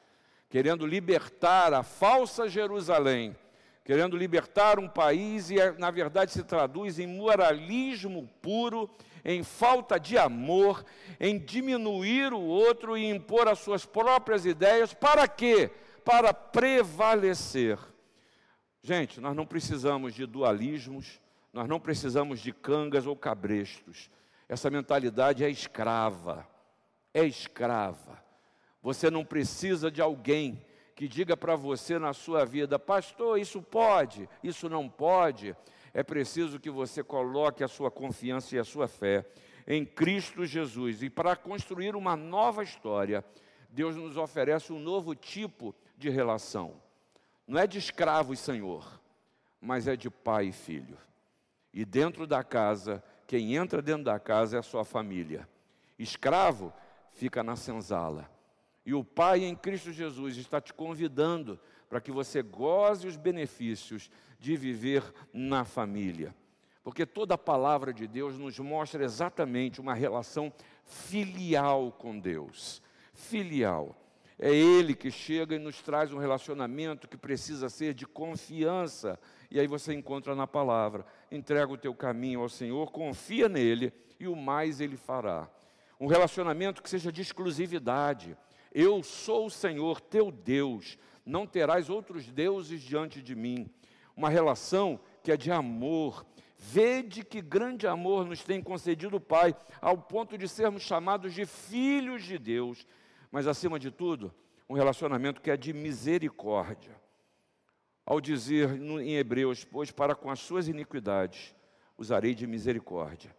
querendo 0.48 0.86
libertar 0.86 1.72
a 1.72 1.82
falsa 1.82 2.48
Jerusalém 2.48 3.36
querendo 3.84 4.16
libertar 4.16 4.78
um 4.78 4.88
país 4.88 5.50
e, 5.50 5.56
na 5.78 5.90
verdade, 5.90 6.32
se 6.32 6.42
traduz 6.42 6.98
em 6.98 7.06
moralismo 7.06 8.28
puro, 8.40 8.88
em 9.22 9.42
falta 9.42 10.00
de 10.00 10.16
amor, 10.16 10.84
em 11.20 11.38
diminuir 11.38 12.32
o 12.32 12.40
outro 12.40 12.96
e 12.96 13.04
impor 13.04 13.46
as 13.46 13.58
suas 13.58 13.84
próprias 13.84 14.46
ideias. 14.46 14.94
Para 14.94 15.28
quê? 15.28 15.70
Para 16.02 16.32
prevalecer. 16.32 17.78
Gente, 18.82 19.20
nós 19.20 19.36
não 19.36 19.46
precisamos 19.46 20.14
de 20.14 20.24
dualismos, 20.24 21.20
nós 21.52 21.68
não 21.68 21.78
precisamos 21.78 22.40
de 22.40 22.52
cangas 22.52 23.06
ou 23.06 23.14
cabrestos. 23.14 24.10
Essa 24.48 24.70
mentalidade 24.70 25.44
é 25.44 25.50
escrava, 25.50 26.46
é 27.12 27.24
escrava. 27.24 28.22
Você 28.82 29.10
não 29.10 29.24
precisa 29.24 29.90
de 29.90 30.02
alguém 30.02 30.64
que 30.94 31.08
diga 31.08 31.36
para 31.36 31.56
você 31.56 31.98
na 31.98 32.12
sua 32.12 32.44
vida, 32.44 32.78
pastor, 32.78 33.38
isso 33.38 33.60
pode, 33.60 34.28
isso 34.42 34.68
não 34.68 34.88
pode. 34.88 35.56
É 35.92 36.02
preciso 36.02 36.60
que 36.60 36.70
você 36.70 37.02
coloque 37.02 37.64
a 37.64 37.68
sua 37.68 37.90
confiança 37.90 38.54
e 38.54 38.58
a 38.58 38.64
sua 38.64 38.86
fé 38.86 39.24
em 39.66 39.84
Cristo 39.84 40.44
Jesus. 40.44 41.02
E 41.02 41.10
para 41.10 41.34
construir 41.34 41.96
uma 41.96 42.16
nova 42.16 42.62
história, 42.62 43.24
Deus 43.70 43.96
nos 43.96 44.16
oferece 44.16 44.72
um 44.72 44.78
novo 44.78 45.14
tipo 45.14 45.74
de 45.96 46.10
relação. 46.10 46.80
Não 47.46 47.58
é 47.58 47.66
de 47.66 47.78
escravo 47.78 48.32
e 48.32 48.36
senhor, 48.36 49.00
mas 49.60 49.88
é 49.88 49.96
de 49.96 50.10
pai 50.10 50.46
e 50.46 50.52
filho. 50.52 50.96
E 51.72 51.84
dentro 51.84 52.26
da 52.26 52.44
casa, 52.44 53.02
quem 53.34 53.56
entra 53.56 53.82
dentro 53.82 54.04
da 54.04 54.20
casa 54.20 54.54
é 54.54 54.60
a 54.60 54.62
sua 54.62 54.84
família. 54.84 55.48
Escravo 55.98 56.72
fica 57.14 57.42
na 57.42 57.56
senzala 57.56 58.30
e 58.86 58.94
o 58.94 59.02
Pai 59.02 59.42
em 59.42 59.56
Cristo 59.56 59.90
Jesus 59.90 60.36
está 60.36 60.60
te 60.60 60.72
convidando 60.72 61.58
para 61.88 62.00
que 62.00 62.12
você 62.12 62.42
goze 62.42 63.08
os 63.08 63.16
benefícios 63.16 64.08
de 64.38 64.56
viver 64.56 65.02
na 65.32 65.64
família. 65.64 66.32
Porque 66.84 67.04
toda 67.04 67.34
a 67.34 67.38
palavra 67.38 67.92
de 67.92 68.06
Deus 68.06 68.38
nos 68.38 68.56
mostra 68.60 69.02
exatamente 69.02 69.80
uma 69.80 69.94
relação 69.94 70.52
filial 70.84 71.90
com 71.90 72.16
Deus. 72.16 72.80
Filial. 73.12 73.96
É 74.38 74.54
Ele 74.54 74.94
que 74.94 75.10
chega 75.10 75.56
e 75.56 75.58
nos 75.58 75.82
traz 75.82 76.12
um 76.12 76.18
relacionamento 76.18 77.08
que 77.08 77.16
precisa 77.16 77.68
ser 77.68 77.94
de 77.94 78.06
confiança. 78.06 79.18
E 79.54 79.58
aí 79.58 79.66
você 79.66 79.94
encontra 79.94 80.34
na 80.34 80.46
palavra: 80.46 81.06
entrega 81.32 81.72
o 81.72 81.78
teu 81.78 81.94
caminho 81.94 82.40
ao 82.40 82.48
Senhor, 82.50 82.92
confia 82.92 83.48
nele 83.48 83.90
e 84.20 84.28
o 84.28 84.36
mais 84.36 84.80
Ele 84.80 84.98
fará. 84.98 85.48
Um 85.98 86.06
relacionamento 86.06 86.82
que 86.82 86.90
seja 86.90 87.10
de 87.10 87.22
exclusividade. 87.22 88.36
Eu 88.70 89.02
sou 89.02 89.46
o 89.46 89.50
Senhor 89.50 89.98
teu 90.00 90.30
Deus, 90.30 90.98
não 91.24 91.46
terás 91.46 91.88
outros 91.88 92.30
deuses 92.30 92.82
diante 92.82 93.22
de 93.22 93.34
mim. 93.34 93.70
Uma 94.14 94.28
relação 94.28 95.00
que 95.22 95.32
é 95.32 95.36
de 95.36 95.50
amor. 95.50 96.26
Vede 96.56 97.24
que 97.24 97.40
grande 97.40 97.86
amor 97.86 98.26
nos 98.26 98.42
tem 98.42 98.62
concedido 98.62 99.16
o 99.16 99.20
Pai, 99.20 99.54
ao 99.80 99.96
ponto 99.96 100.36
de 100.36 100.48
sermos 100.48 100.82
chamados 100.82 101.32
de 101.34 101.46
filhos 101.46 102.24
de 102.24 102.38
Deus 102.38 102.86
mas 103.34 103.48
acima 103.48 103.80
de 103.80 103.90
tudo, 103.90 104.32
um 104.68 104.74
relacionamento 104.74 105.40
que 105.40 105.50
é 105.50 105.56
de 105.56 105.72
misericórdia. 105.72 106.94
Ao 108.04 108.20
dizer 108.20 108.70
em 108.80 109.16
Hebreus, 109.16 109.64
pois 109.64 109.90
para 109.90 110.14
com 110.14 110.30
as 110.30 110.40
suas 110.40 110.68
iniquidades 110.68 111.54
usarei 111.96 112.34
de 112.34 112.46
misericórdia, 112.46 113.34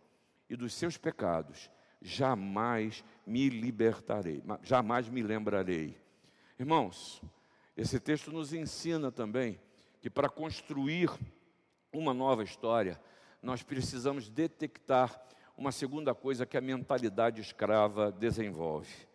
e 0.49 0.55
dos 0.55 0.73
seus 0.73 0.97
pecados 0.97 1.69
jamais 2.01 3.03
me 3.25 3.49
libertarei, 3.49 4.43
jamais 4.63 5.09
me 5.09 5.21
lembrarei. 5.21 5.97
Irmãos, 6.59 7.21
esse 7.75 7.99
texto 7.99 8.31
nos 8.31 8.53
ensina 8.53 9.11
também 9.11 9.59
que 10.01 10.09
para 10.09 10.29
construir 10.29 11.09
uma 11.91 12.13
nova 12.13 12.43
história, 12.43 12.99
nós 13.41 13.63
precisamos 13.63 14.29
detectar 14.29 15.21
uma 15.57 15.71
segunda 15.71 16.13
coisa 16.13 16.45
que 16.45 16.57
a 16.57 16.61
mentalidade 16.61 17.41
escrava 17.41 18.11
desenvolve 18.11 19.07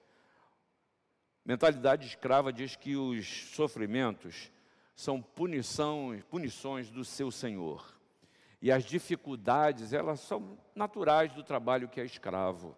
Mentalidade 1.44 2.06
escrava 2.06 2.52
diz 2.52 2.76
que 2.76 2.96
os 2.96 3.26
sofrimentos 3.54 4.52
são 5.00 5.22
punição, 5.22 6.14
punições 6.28 6.90
do 6.90 7.06
seu 7.06 7.30
Senhor. 7.30 7.98
E 8.60 8.70
as 8.70 8.84
dificuldades, 8.84 9.94
elas 9.94 10.20
são 10.20 10.58
naturais 10.74 11.32
do 11.32 11.42
trabalho 11.42 11.88
que 11.88 11.98
é 11.98 12.04
escravo. 12.04 12.76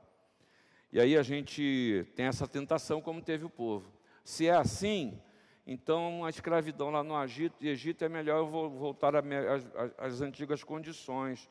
E 0.93 1.01
aí 1.01 1.17
a 1.17 1.23
gente 1.25 2.07
tem 2.15 2.27
essa 2.27 2.47
tentação, 2.47 3.01
como 3.03 3.21
teve 3.21 3.45
o 3.45 3.51
povo. 3.51 3.93
Se 4.23 4.47
é 4.47 4.55
assim, 4.55 5.21
então 5.67 6.25
a 6.25 6.31
escravidão 6.31 6.91
lá 6.91 7.03
no 7.03 7.21
Egito, 7.25 7.57
Egito 7.61 8.05
é 8.05 8.09
melhor 8.09 8.39
eu 8.39 8.47
voltar 8.47 9.15
às 9.99 10.21
antigas 10.21 10.63
condições. 10.63 11.51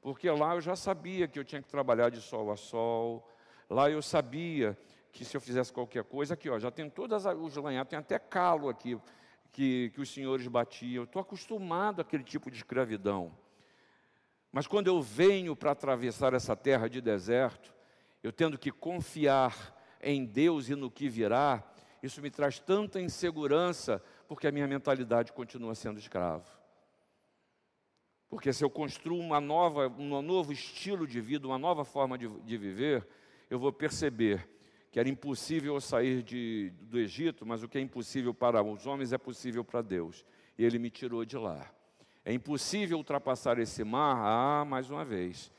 Porque 0.00 0.30
lá 0.30 0.54
eu 0.54 0.60
já 0.60 0.76
sabia 0.76 1.26
que 1.26 1.36
eu 1.36 1.44
tinha 1.44 1.60
que 1.60 1.68
trabalhar 1.68 2.10
de 2.10 2.20
sol 2.20 2.52
a 2.52 2.56
sol, 2.56 3.28
lá 3.68 3.90
eu 3.90 4.00
sabia 4.00 4.78
que 5.10 5.24
se 5.24 5.36
eu 5.36 5.40
fizesse 5.40 5.72
qualquer 5.72 6.04
coisa, 6.04 6.34
aqui 6.34 6.48
ó, 6.48 6.60
já 6.60 6.70
tem 6.70 6.88
todas 6.88 7.24
os 7.26 7.56
lanhados, 7.56 7.90
tem 7.90 7.98
até 7.98 8.20
calo 8.20 8.68
aqui 8.68 8.96
que, 9.52 9.90
que 9.90 10.00
os 10.00 10.12
senhores 10.12 10.46
batiam. 10.48 11.04
Estou 11.04 11.20
acostumado 11.20 12.00
àquele 12.00 12.24
tipo 12.24 12.50
de 12.50 12.56
escravidão. 12.56 13.36
Mas 14.50 14.66
quando 14.66 14.88
eu 14.88 15.00
venho 15.00 15.54
para 15.54 15.72
atravessar 15.72 16.34
essa 16.34 16.56
terra 16.56 16.88
de 16.88 17.00
deserto, 17.00 17.72
eu 18.22 18.32
tendo 18.32 18.58
que 18.58 18.70
confiar 18.70 19.76
em 20.02 20.24
Deus 20.24 20.68
e 20.68 20.74
no 20.74 20.90
que 20.90 21.08
virá, 21.08 21.62
isso 22.02 22.20
me 22.20 22.30
traz 22.30 22.58
tanta 22.58 23.00
insegurança, 23.00 24.02
porque 24.26 24.46
a 24.46 24.52
minha 24.52 24.66
mentalidade 24.66 25.32
continua 25.32 25.74
sendo 25.74 25.98
escravo. 25.98 26.46
Porque 28.28 28.52
se 28.52 28.64
eu 28.64 28.70
construo 28.70 29.18
uma 29.18 29.40
nova, 29.40 29.88
um 29.88 30.20
novo 30.22 30.52
estilo 30.52 31.06
de 31.06 31.20
vida, 31.20 31.46
uma 31.46 31.58
nova 31.58 31.84
forma 31.84 32.16
de, 32.16 32.28
de 32.28 32.56
viver, 32.56 33.06
eu 33.48 33.58
vou 33.58 33.72
perceber 33.72 34.48
que 34.92 35.00
era 35.00 35.08
impossível 35.08 35.80
sair 35.80 36.22
de, 36.22 36.70
do 36.82 36.98
Egito, 36.98 37.46
mas 37.46 37.62
o 37.62 37.68
que 37.68 37.78
é 37.78 37.80
impossível 37.80 38.34
para 38.34 38.62
os 38.62 38.86
homens 38.86 39.12
é 39.12 39.18
possível 39.18 39.64
para 39.64 39.80
Deus. 39.80 40.22
E 40.58 40.64
Ele 40.64 40.78
me 40.78 40.90
tirou 40.90 41.24
de 41.24 41.38
lá. 41.38 41.68
É 42.22 42.32
impossível 42.32 42.98
ultrapassar 42.98 43.58
esse 43.58 43.82
mar, 43.82 44.18
ah, 44.18 44.64
mais 44.66 44.90
uma 44.90 45.02
vez. 45.02 45.50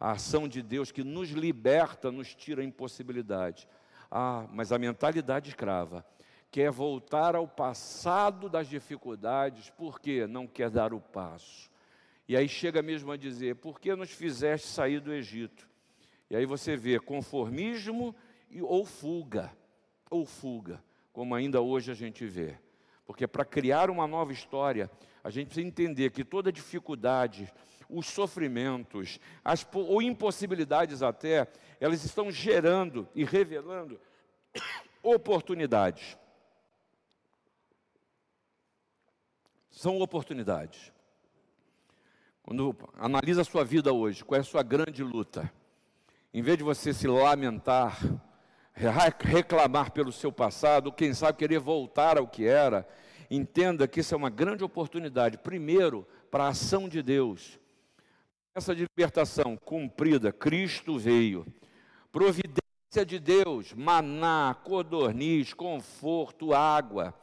A 0.00 0.10
ação 0.10 0.48
de 0.48 0.60
Deus 0.60 0.90
que 0.90 1.04
nos 1.04 1.30
liberta, 1.30 2.10
nos 2.10 2.34
tira 2.34 2.60
a 2.60 2.64
impossibilidade. 2.64 3.68
Ah, 4.10 4.48
mas 4.52 4.72
a 4.72 4.78
mentalidade 4.78 5.50
escrava 5.50 6.04
quer 6.50 6.70
voltar 6.70 7.34
ao 7.34 7.48
passado 7.48 8.46
das 8.46 8.68
dificuldades, 8.68 9.70
porque 9.70 10.26
não 10.26 10.46
quer 10.46 10.68
dar 10.68 10.92
o 10.92 11.00
passo. 11.00 11.70
E 12.28 12.36
aí 12.36 12.48
chega 12.48 12.82
mesmo 12.82 13.10
a 13.12 13.16
dizer: 13.16 13.56
por 13.56 13.80
que 13.80 13.94
nos 13.94 14.10
fizeste 14.10 14.66
sair 14.66 15.00
do 15.00 15.14
Egito? 15.14 15.66
E 16.28 16.36
aí 16.36 16.44
você 16.44 16.76
vê 16.76 16.98
conformismo 16.98 18.14
ou 18.60 18.84
fuga, 18.84 19.50
ou 20.10 20.26
fuga, 20.26 20.82
como 21.12 21.34
ainda 21.34 21.60
hoje 21.60 21.90
a 21.90 21.94
gente 21.94 22.26
vê. 22.26 22.58
Porque 23.06 23.26
para 23.26 23.44
criar 23.44 23.90
uma 23.90 24.06
nova 24.06 24.32
história, 24.32 24.90
a 25.22 25.30
gente 25.30 25.46
precisa 25.46 25.66
entender 25.66 26.10
que 26.10 26.24
toda 26.24 26.52
dificuldade, 26.52 27.52
os 27.88 28.06
sofrimentos, 28.06 29.18
as 29.44 29.66
ou 29.72 30.02
impossibilidades 30.02 31.02
até, 31.02 31.46
elas 31.80 32.04
estão 32.04 32.30
gerando 32.30 33.08
e 33.14 33.24
revelando 33.24 34.00
oportunidades. 35.02 36.16
São 39.70 39.98
oportunidades. 39.98 40.92
Quando 42.42 42.76
analisa 42.94 43.42
a 43.42 43.44
sua 43.44 43.64
vida 43.64 43.92
hoje, 43.92 44.24
qual 44.24 44.36
é 44.36 44.40
a 44.40 44.44
sua 44.44 44.62
grande 44.62 45.02
luta? 45.02 45.52
Em 46.34 46.42
vez 46.42 46.58
de 46.58 46.64
você 46.64 46.92
se 46.92 47.06
lamentar, 47.06 47.98
reclamar 48.74 49.92
pelo 49.92 50.12
seu 50.12 50.32
passado, 50.32 50.92
quem 50.92 51.12
sabe 51.12 51.38
querer 51.38 51.58
voltar 51.58 52.18
ao 52.18 52.26
que 52.26 52.46
era, 52.46 52.86
entenda 53.30 53.86
que 53.86 54.00
isso 54.00 54.14
é 54.14 54.16
uma 54.16 54.30
grande 54.30 54.64
oportunidade, 54.64 55.38
primeiro, 55.38 56.06
para 56.30 56.44
a 56.44 56.48
ação 56.48 56.88
de 56.88 57.02
Deus. 57.02 57.58
Essa 58.54 58.74
libertação 58.74 59.56
cumprida, 59.56 60.32
Cristo 60.32 60.98
veio. 60.98 61.46
Providência 62.10 63.06
de 63.06 63.18
Deus, 63.18 63.72
maná, 63.72 64.54
codorniz, 64.62 65.54
conforto, 65.54 66.52
água. 66.52 67.14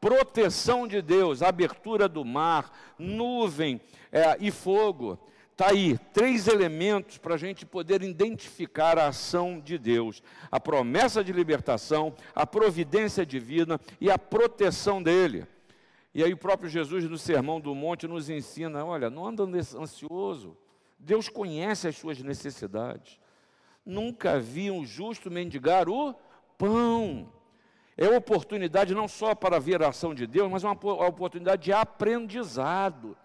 Proteção 0.00 0.86
de 0.86 1.02
Deus, 1.02 1.42
abertura 1.42 2.08
do 2.08 2.24
mar, 2.24 2.72
nuvem 2.98 3.80
é, 4.10 4.36
e 4.40 4.50
fogo. 4.50 5.18
Está 5.58 5.72
aí 5.72 5.98
três 6.12 6.46
elementos 6.46 7.18
para 7.18 7.34
a 7.34 7.36
gente 7.36 7.66
poder 7.66 8.00
identificar 8.04 8.96
a 8.96 9.08
ação 9.08 9.58
de 9.58 9.76
Deus: 9.76 10.22
a 10.52 10.60
promessa 10.60 11.24
de 11.24 11.32
libertação, 11.32 12.14
a 12.32 12.46
providência 12.46 13.26
divina 13.26 13.80
e 14.00 14.08
a 14.08 14.16
proteção 14.16 15.02
dele. 15.02 15.48
E 16.14 16.22
aí 16.22 16.32
o 16.32 16.36
próprio 16.36 16.70
Jesus 16.70 17.02
no 17.10 17.18
Sermão 17.18 17.60
do 17.60 17.74
Monte 17.74 18.06
nos 18.06 18.30
ensina: 18.30 18.84
olha, 18.84 19.10
não 19.10 19.26
anda 19.26 19.42
ansioso. 19.42 20.56
Deus 20.96 21.28
conhece 21.28 21.88
as 21.88 21.96
suas 21.96 22.22
necessidades. 22.22 23.18
Nunca 23.84 24.38
vi 24.38 24.70
um 24.70 24.86
justo 24.86 25.28
mendigar 25.28 25.88
o 25.88 26.14
pão. 26.56 27.32
É 27.96 28.08
oportunidade 28.16 28.94
não 28.94 29.08
só 29.08 29.34
para 29.34 29.58
ver 29.58 29.82
a 29.82 29.88
ação 29.88 30.14
de 30.14 30.24
Deus, 30.24 30.48
mas 30.48 30.62
uma 30.62 30.78
oportunidade 31.04 31.64
de 31.64 31.72
aprendizado 31.72 33.16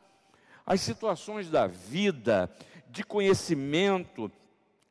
as 0.65 0.81
situações 0.81 1.49
da 1.49 1.67
vida, 1.67 2.49
de 2.89 3.03
conhecimento, 3.03 4.31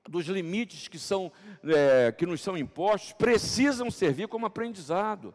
dos 0.09 0.27
limites 0.27 0.89
que, 0.89 0.99
são, 0.99 1.31
é, 1.65 2.13
que 2.13 2.27
nos 2.27 2.41
são 2.41 2.57
impostos, 2.57 3.13
precisam 3.13 3.91
servir 3.91 4.29
como 4.29 4.47
aprendizado. 4.47 5.35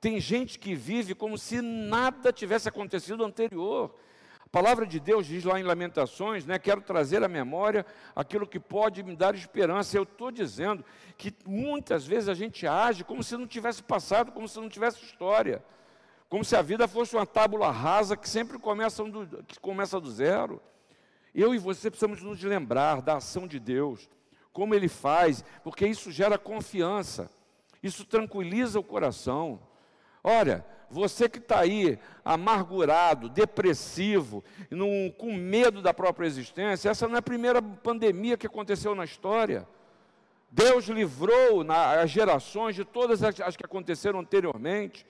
Tem 0.00 0.20
gente 0.20 0.58
que 0.58 0.74
vive 0.74 1.14
como 1.14 1.36
se 1.36 1.60
nada 1.60 2.32
tivesse 2.32 2.68
acontecido 2.68 3.24
anterior. 3.24 3.94
A 4.44 4.48
palavra 4.48 4.86
de 4.86 5.00
Deus 5.00 5.26
diz 5.26 5.42
lá 5.42 5.58
em 5.58 5.64
Lamentações, 5.64 6.46
né, 6.46 6.58
quero 6.58 6.80
trazer 6.80 7.24
à 7.24 7.28
memória 7.28 7.84
aquilo 8.14 8.46
que 8.46 8.60
pode 8.60 9.02
me 9.02 9.16
dar 9.16 9.34
esperança. 9.34 9.96
Eu 9.96 10.04
estou 10.04 10.30
dizendo 10.30 10.84
que 11.18 11.34
muitas 11.44 12.06
vezes 12.06 12.28
a 12.28 12.34
gente 12.34 12.66
age 12.66 13.02
como 13.02 13.22
se 13.22 13.36
não 13.36 13.46
tivesse 13.46 13.82
passado, 13.82 14.30
como 14.30 14.46
se 14.46 14.60
não 14.60 14.68
tivesse 14.68 15.04
história 15.04 15.62
como 16.34 16.44
se 16.44 16.56
a 16.56 16.62
vida 16.62 16.88
fosse 16.88 17.14
uma 17.14 17.24
tábula 17.24 17.70
rasa 17.70 18.16
que 18.16 18.28
sempre 18.28 18.58
começa 18.58 19.04
do, 19.04 19.44
que 19.44 19.56
começa 19.60 20.00
do 20.00 20.10
zero. 20.10 20.60
Eu 21.32 21.54
e 21.54 21.58
você 21.58 21.88
precisamos 21.88 22.24
nos 22.24 22.42
lembrar 22.42 23.00
da 23.00 23.18
ação 23.18 23.46
de 23.46 23.60
Deus, 23.60 24.10
como 24.52 24.74
Ele 24.74 24.88
faz, 24.88 25.44
porque 25.62 25.86
isso 25.86 26.10
gera 26.10 26.36
confiança, 26.36 27.30
isso 27.80 28.04
tranquiliza 28.04 28.80
o 28.80 28.82
coração. 28.82 29.60
Olha, 30.24 30.66
você 30.90 31.28
que 31.28 31.38
está 31.38 31.60
aí 31.60 32.00
amargurado, 32.24 33.28
depressivo, 33.28 34.42
com 35.16 35.32
medo 35.36 35.80
da 35.80 35.94
própria 35.94 36.26
existência, 36.26 36.90
essa 36.90 37.06
não 37.06 37.14
é 37.14 37.18
a 37.18 37.22
primeira 37.22 37.62
pandemia 37.62 38.36
que 38.36 38.48
aconteceu 38.48 38.92
na 38.96 39.04
história. 39.04 39.68
Deus 40.50 40.86
livrou 40.86 41.62
na, 41.62 42.00
as 42.00 42.10
gerações 42.10 42.74
de 42.74 42.84
todas 42.84 43.22
as, 43.22 43.40
as 43.40 43.56
que 43.56 43.64
aconteceram 43.64 44.18
anteriormente. 44.18 45.06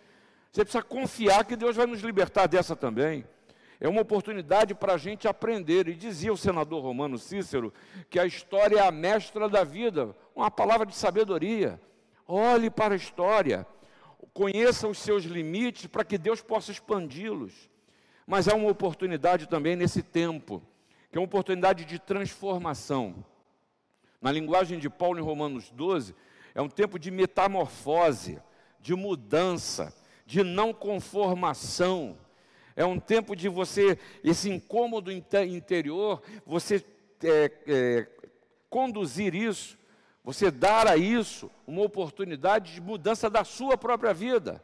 Você 0.54 0.62
precisa 0.62 0.84
confiar 0.84 1.44
que 1.44 1.56
Deus 1.56 1.74
vai 1.74 1.84
nos 1.84 2.00
libertar 2.00 2.46
dessa 2.46 2.76
também. 2.76 3.26
É 3.80 3.88
uma 3.88 4.02
oportunidade 4.02 4.72
para 4.72 4.94
a 4.94 4.96
gente 4.96 5.26
aprender. 5.26 5.88
E 5.88 5.94
dizia 5.94 6.32
o 6.32 6.36
senador 6.36 6.80
romano 6.80 7.18
Cícero 7.18 7.74
que 8.08 8.20
a 8.20 8.24
história 8.24 8.78
é 8.78 8.86
a 8.86 8.92
mestra 8.92 9.48
da 9.48 9.64
vida, 9.64 10.14
uma 10.32 10.52
palavra 10.52 10.86
de 10.86 10.94
sabedoria. 10.94 11.80
Olhe 12.28 12.70
para 12.70 12.94
a 12.94 12.96
história, 12.96 13.66
conheça 14.32 14.86
os 14.86 14.98
seus 14.98 15.24
limites 15.24 15.88
para 15.88 16.04
que 16.04 16.16
Deus 16.16 16.40
possa 16.40 16.70
expandi-los. 16.70 17.68
Mas 18.24 18.46
há 18.46 18.54
uma 18.54 18.70
oportunidade 18.70 19.48
também 19.48 19.74
nesse 19.74 20.04
tempo, 20.04 20.62
que 21.10 21.18
é 21.18 21.20
uma 21.20 21.26
oportunidade 21.26 21.84
de 21.84 21.98
transformação. 21.98 23.24
Na 24.22 24.30
linguagem 24.30 24.78
de 24.78 24.88
Paulo 24.88 25.18
em 25.18 25.22
Romanos 25.22 25.68
12, 25.70 26.14
é 26.54 26.62
um 26.62 26.68
tempo 26.68 26.96
de 26.96 27.10
metamorfose, 27.10 28.40
de 28.78 28.94
mudança, 28.94 29.92
de 30.26 30.42
não 30.42 30.72
conformação. 30.72 32.18
É 32.76 32.84
um 32.84 32.98
tempo 32.98 33.37
de 33.37 33.48
você, 33.48 33.98
esse 34.22 34.50
incômodo 34.50 35.12
interior, 35.12 36.22
você 36.44 36.84
é, 37.22 37.52
é, 37.66 38.08
conduzir 38.68 39.34
isso, 39.34 39.78
você 40.24 40.50
dar 40.50 40.88
a 40.88 40.96
isso 40.96 41.50
uma 41.66 41.82
oportunidade 41.82 42.74
de 42.74 42.80
mudança 42.80 43.30
da 43.30 43.44
sua 43.44 43.76
própria 43.76 44.12
vida, 44.12 44.62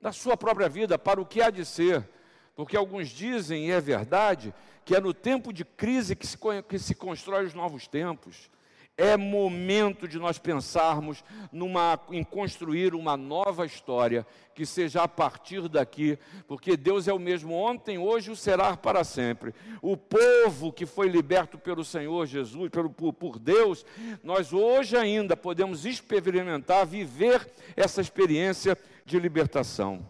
da 0.00 0.12
sua 0.12 0.36
própria 0.36 0.68
vida 0.68 0.98
para 0.98 1.20
o 1.20 1.26
que 1.26 1.40
há 1.40 1.50
de 1.50 1.64
ser. 1.64 2.08
Porque 2.54 2.76
alguns 2.76 3.08
dizem, 3.08 3.66
e 3.66 3.72
é 3.72 3.80
verdade, 3.80 4.54
que 4.84 4.94
é 4.94 5.00
no 5.00 5.12
tempo 5.12 5.52
de 5.52 5.64
crise 5.64 6.14
que 6.14 6.26
se, 6.26 6.38
que 6.68 6.78
se 6.78 6.94
constrói 6.94 7.46
os 7.46 7.54
novos 7.54 7.88
tempos. 7.88 8.50
É 8.96 9.16
momento 9.16 10.06
de 10.06 10.20
nós 10.20 10.38
pensarmos 10.38 11.24
numa, 11.50 11.98
em 12.12 12.22
construir 12.22 12.94
uma 12.94 13.16
nova 13.16 13.66
história 13.66 14.24
que 14.54 14.64
seja 14.64 15.02
a 15.02 15.08
partir 15.08 15.68
daqui, 15.68 16.16
porque 16.46 16.76
Deus 16.76 17.08
é 17.08 17.12
o 17.12 17.18
mesmo 17.18 17.54
ontem, 17.54 17.98
hoje 17.98 18.30
o 18.30 18.36
será 18.36 18.76
para 18.76 19.02
sempre. 19.02 19.52
O 19.82 19.96
povo 19.96 20.72
que 20.72 20.86
foi 20.86 21.08
liberto 21.08 21.58
pelo 21.58 21.84
Senhor 21.84 22.24
Jesus, 22.26 22.70
pelo, 22.70 22.88
por, 22.88 23.12
por 23.12 23.36
Deus, 23.36 23.84
nós 24.22 24.52
hoje 24.52 24.96
ainda 24.96 25.36
podemos 25.36 25.84
experimentar, 25.84 26.86
viver 26.86 27.50
essa 27.74 28.00
experiência 28.00 28.78
de 29.04 29.18
libertação. 29.18 30.08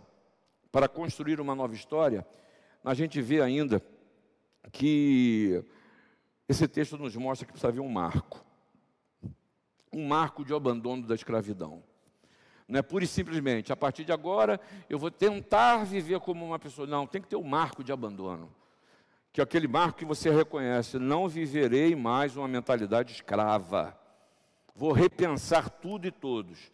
Para 0.71 0.89
construir 0.89 1.41
uma 1.41 1.55
nova 1.55 1.75
história, 1.75 2.27
a 2.85 2.93
gente 2.93 3.23
vê 3.23 3.41
ainda 3.41 3.83
que 4.71 5.65
esse 6.47 6.69
texto 6.69 6.99
nos 6.99 7.17
mostra 7.17 7.47
que 7.47 7.53
precisa 7.53 7.69
haver 7.69 7.81
um 7.81 7.89
marco 7.89 8.44
um 9.95 10.07
marco 10.07 10.45
de 10.45 10.53
abandono 10.53 11.07
da 11.07 11.15
escravidão. 11.15 11.83
Não 12.67 12.79
é 12.79 12.83
pura 12.83 13.05
e 13.05 13.07
simplesmente, 13.07 13.73
a 13.73 13.77
partir 13.77 14.05
de 14.05 14.13
agora 14.13 14.59
eu 14.89 14.99
vou 14.99 15.11
tentar 15.11 15.85
viver 15.85 16.19
como 16.21 16.45
uma 16.45 16.59
pessoa. 16.59 16.87
Não, 16.87 17.07
tem 17.07 17.21
que 17.21 17.29
ter 17.29 17.37
um 17.37 17.45
marco 17.45 17.85
de 17.85 17.93
abandono. 17.93 18.51
Que 19.33 19.41
é 19.41 19.45
aquele 19.45 19.69
marco 19.69 19.99
que 19.99 20.05
você 20.05 20.31
reconhece, 20.31 20.99
não 20.99 21.29
viverei 21.29 21.95
mais 21.95 22.37
uma 22.37 22.49
mentalidade 22.49 23.13
escrava. 23.13 23.99
Vou 24.75 24.93
repensar 24.93 25.69
tudo 25.69 26.07
e 26.07 26.11
todos. 26.11 26.73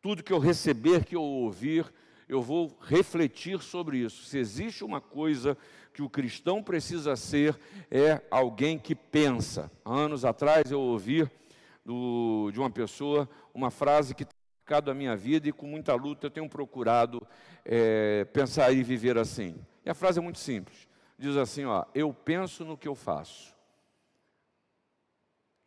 Tudo 0.00 0.22
que 0.22 0.32
eu 0.32 0.38
receber, 0.38 1.04
que 1.04 1.16
eu 1.16 1.22
ouvir, 1.22 1.92
eu 2.28 2.40
vou 2.40 2.76
refletir 2.80 3.60
sobre 3.60 3.98
isso. 3.98 4.24
Se 4.24 4.38
existe 4.38 4.84
uma 4.84 5.00
coisa 5.00 5.58
que 5.92 6.02
o 6.02 6.08
cristão 6.08 6.62
precisa 6.62 7.16
ser, 7.16 7.58
é 7.90 8.22
alguém 8.30 8.78
que 8.78 8.94
pensa. 8.94 9.70
Anos 9.84 10.24
atrás 10.24 10.70
eu 10.70 10.80
ouvi 10.80 11.28
do, 11.84 12.50
de 12.52 12.58
uma 12.58 12.70
pessoa, 12.70 13.28
uma 13.54 13.70
frase 13.70 14.14
que 14.14 14.24
tem 14.24 14.38
marcado 14.60 14.90
a 14.90 14.94
minha 14.94 15.16
vida 15.16 15.48
e 15.48 15.52
com 15.52 15.66
muita 15.66 15.94
luta 15.94 16.26
eu 16.26 16.30
tenho 16.30 16.48
procurado 16.48 17.26
é, 17.64 18.24
pensar 18.26 18.70
e 18.70 18.82
viver 18.82 19.16
assim. 19.16 19.56
E 19.84 19.88
a 19.88 19.94
frase 19.94 20.18
é 20.18 20.22
muito 20.22 20.38
simples. 20.38 20.86
Diz 21.18 21.36
assim, 21.36 21.64
ó, 21.64 21.86
eu 21.94 22.12
penso 22.12 22.64
no 22.64 22.76
que 22.76 22.86
eu 22.86 22.94
faço. 22.94 23.56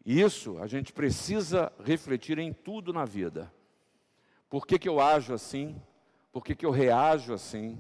E 0.06 0.22
isso 0.22 0.58
a 0.60 0.68
gente 0.68 0.94
precisa 0.94 1.72
refletir 1.84 2.38
em 2.38 2.54
tudo 2.54 2.94
na 2.94 3.06
vida. 3.06 3.52
Por 4.50 4.68
que, 4.68 4.78
que 4.78 4.88
eu 4.88 5.00
ajo 5.00 5.34
assim? 5.34 5.82
Por 6.32 6.44
que, 6.44 6.56
que 6.56 6.66
eu 6.66 6.72
reajo 6.72 7.34
assim? 7.34 7.78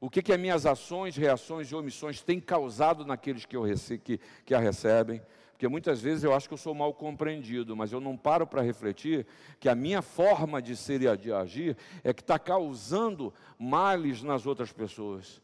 O 0.00 0.10
que, 0.10 0.22
que 0.22 0.32
as 0.32 0.40
minhas 0.40 0.66
ações, 0.66 1.16
reações 1.16 1.70
e 1.70 1.74
omissões 1.74 2.20
têm 2.20 2.40
causado 2.40 3.06
naqueles 3.06 3.46
que, 3.46 3.56
eu 3.56 3.62
rece 3.62 3.96
que, 3.96 4.18
que 4.44 4.54
a 4.54 4.58
recebem? 4.58 5.22
Porque 5.54 5.68
muitas 5.68 6.00
vezes 6.00 6.24
eu 6.24 6.34
acho 6.34 6.48
que 6.48 6.54
eu 6.54 6.58
sou 6.58 6.74
mal 6.74 6.92
compreendido, 6.92 7.76
mas 7.76 7.92
eu 7.92 8.00
não 8.00 8.16
paro 8.16 8.44
para 8.44 8.60
refletir 8.60 9.24
que 9.60 9.68
a 9.68 9.74
minha 9.74 10.02
forma 10.02 10.60
de 10.60 10.74
ser 10.74 11.00
e 11.00 11.16
de 11.16 11.32
agir 11.32 11.76
é 12.02 12.12
que 12.12 12.22
está 12.22 12.40
causando 12.40 13.32
males 13.56 14.20
nas 14.24 14.46
outras 14.46 14.72
pessoas. 14.72 15.40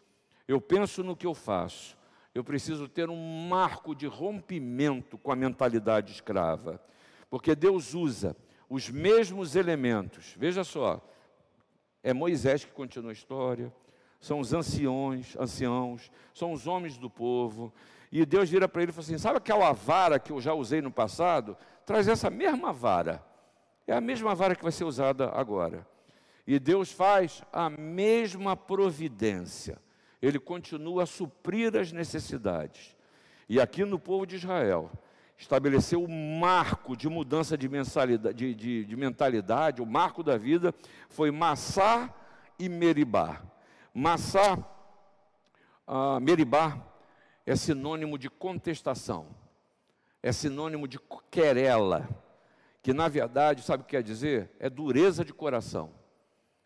Eu 0.48 0.60
penso 0.60 1.04
no 1.04 1.14
que 1.14 1.28
eu 1.28 1.32
faço. 1.32 1.96
Eu 2.34 2.42
preciso 2.42 2.88
ter 2.88 3.08
um 3.08 3.48
marco 3.48 3.94
de 3.94 4.08
rompimento 4.08 5.16
com 5.16 5.30
a 5.30 5.36
mentalidade 5.36 6.10
escrava. 6.12 6.82
Porque 7.30 7.54
Deus 7.54 7.94
usa 7.94 8.36
os 8.68 8.90
mesmos 8.90 9.54
elementos. 9.54 10.34
Veja 10.36 10.64
só, 10.64 11.00
é 12.02 12.12
Moisés 12.12 12.64
que 12.64 12.72
continua 12.72 13.10
a 13.10 13.12
história, 13.12 13.72
são 14.20 14.40
os 14.40 14.52
anciões, 14.52 15.36
anciãos, 15.36 16.10
são 16.34 16.52
os 16.52 16.66
homens 16.66 16.98
do 16.98 17.08
povo, 17.08 17.72
e 18.10 18.26
Deus 18.26 18.50
vira 18.50 18.68
para 18.68 18.82
ele 18.82 18.90
e 18.90 18.94
fala 18.94 19.04
assim: 19.04 19.18
Sabe 19.18 19.38
aquela 19.38 19.72
vara 19.72 20.18
que 20.18 20.32
eu 20.32 20.40
já 20.40 20.52
usei 20.52 20.82
no 20.82 20.90
passado? 20.90 21.56
Traz 21.86 22.08
essa 22.08 22.28
mesma 22.28 22.72
vara. 22.72 23.24
É 23.86 23.94
a 23.94 24.00
mesma 24.00 24.34
vara 24.34 24.54
que 24.54 24.62
vai 24.62 24.72
ser 24.72 24.84
usada 24.84 25.30
agora. 25.30 25.86
E 26.46 26.58
Deus 26.58 26.90
faz 26.90 27.42
a 27.52 27.70
mesma 27.70 28.56
providência. 28.56 29.78
Ele 30.20 30.38
continua 30.38 31.04
a 31.04 31.06
suprir 31.06 31.76
as 31.76 31.92
necessidades. 31.92 32.96
E 33.48 33.60
aqui 33.60 33.84
no 33.84 33.98
povo 33.98 34.26
de 34.26 34.36
Israel, 34.36 34.90
estabeleceu 35.36 36.04
o 36.04 36.08
marco 36.08 36.96
de 36.96 37.08
mudança 37.08 37.56
de, 37.56 37.68
de, 38.34 38.54
de, 38.54 38.84
de 38.84 38.96
mentalidade, 38.96 39.80
o 39.80 39.86
marco 39.86 40.22
da 40.22 40.36
vida 40.36 40.74
foi 41.08 41.30
Massá 41.30 42.12
e 42.58 42.68
Meribá. 42.68 43.40
Massá, 43.94 44.58
ah, 45.86 46.20
Meribá, 46.20 46.89
é 47.46 47.56
sinônimo 47.56 48.18
de 48.18 48.28
contestação, 48.28 49.26
é 50.22 50.32
sinônimo 50.32 50.86
de 50.86 50.98
querela, 51.30 52.08
que 52.82 52.92
na 52.92 53.08
verdade, 53.08 53.62
sabe 53.62 53.82
o 53.82 53.84
que 53.84 53.96
quer 53.96 54.02
dizer? 54.02 54.50
É 54.58 54.70
dureza 54.70 55.24
de 55.24 55.32
coração. 55.32 55.92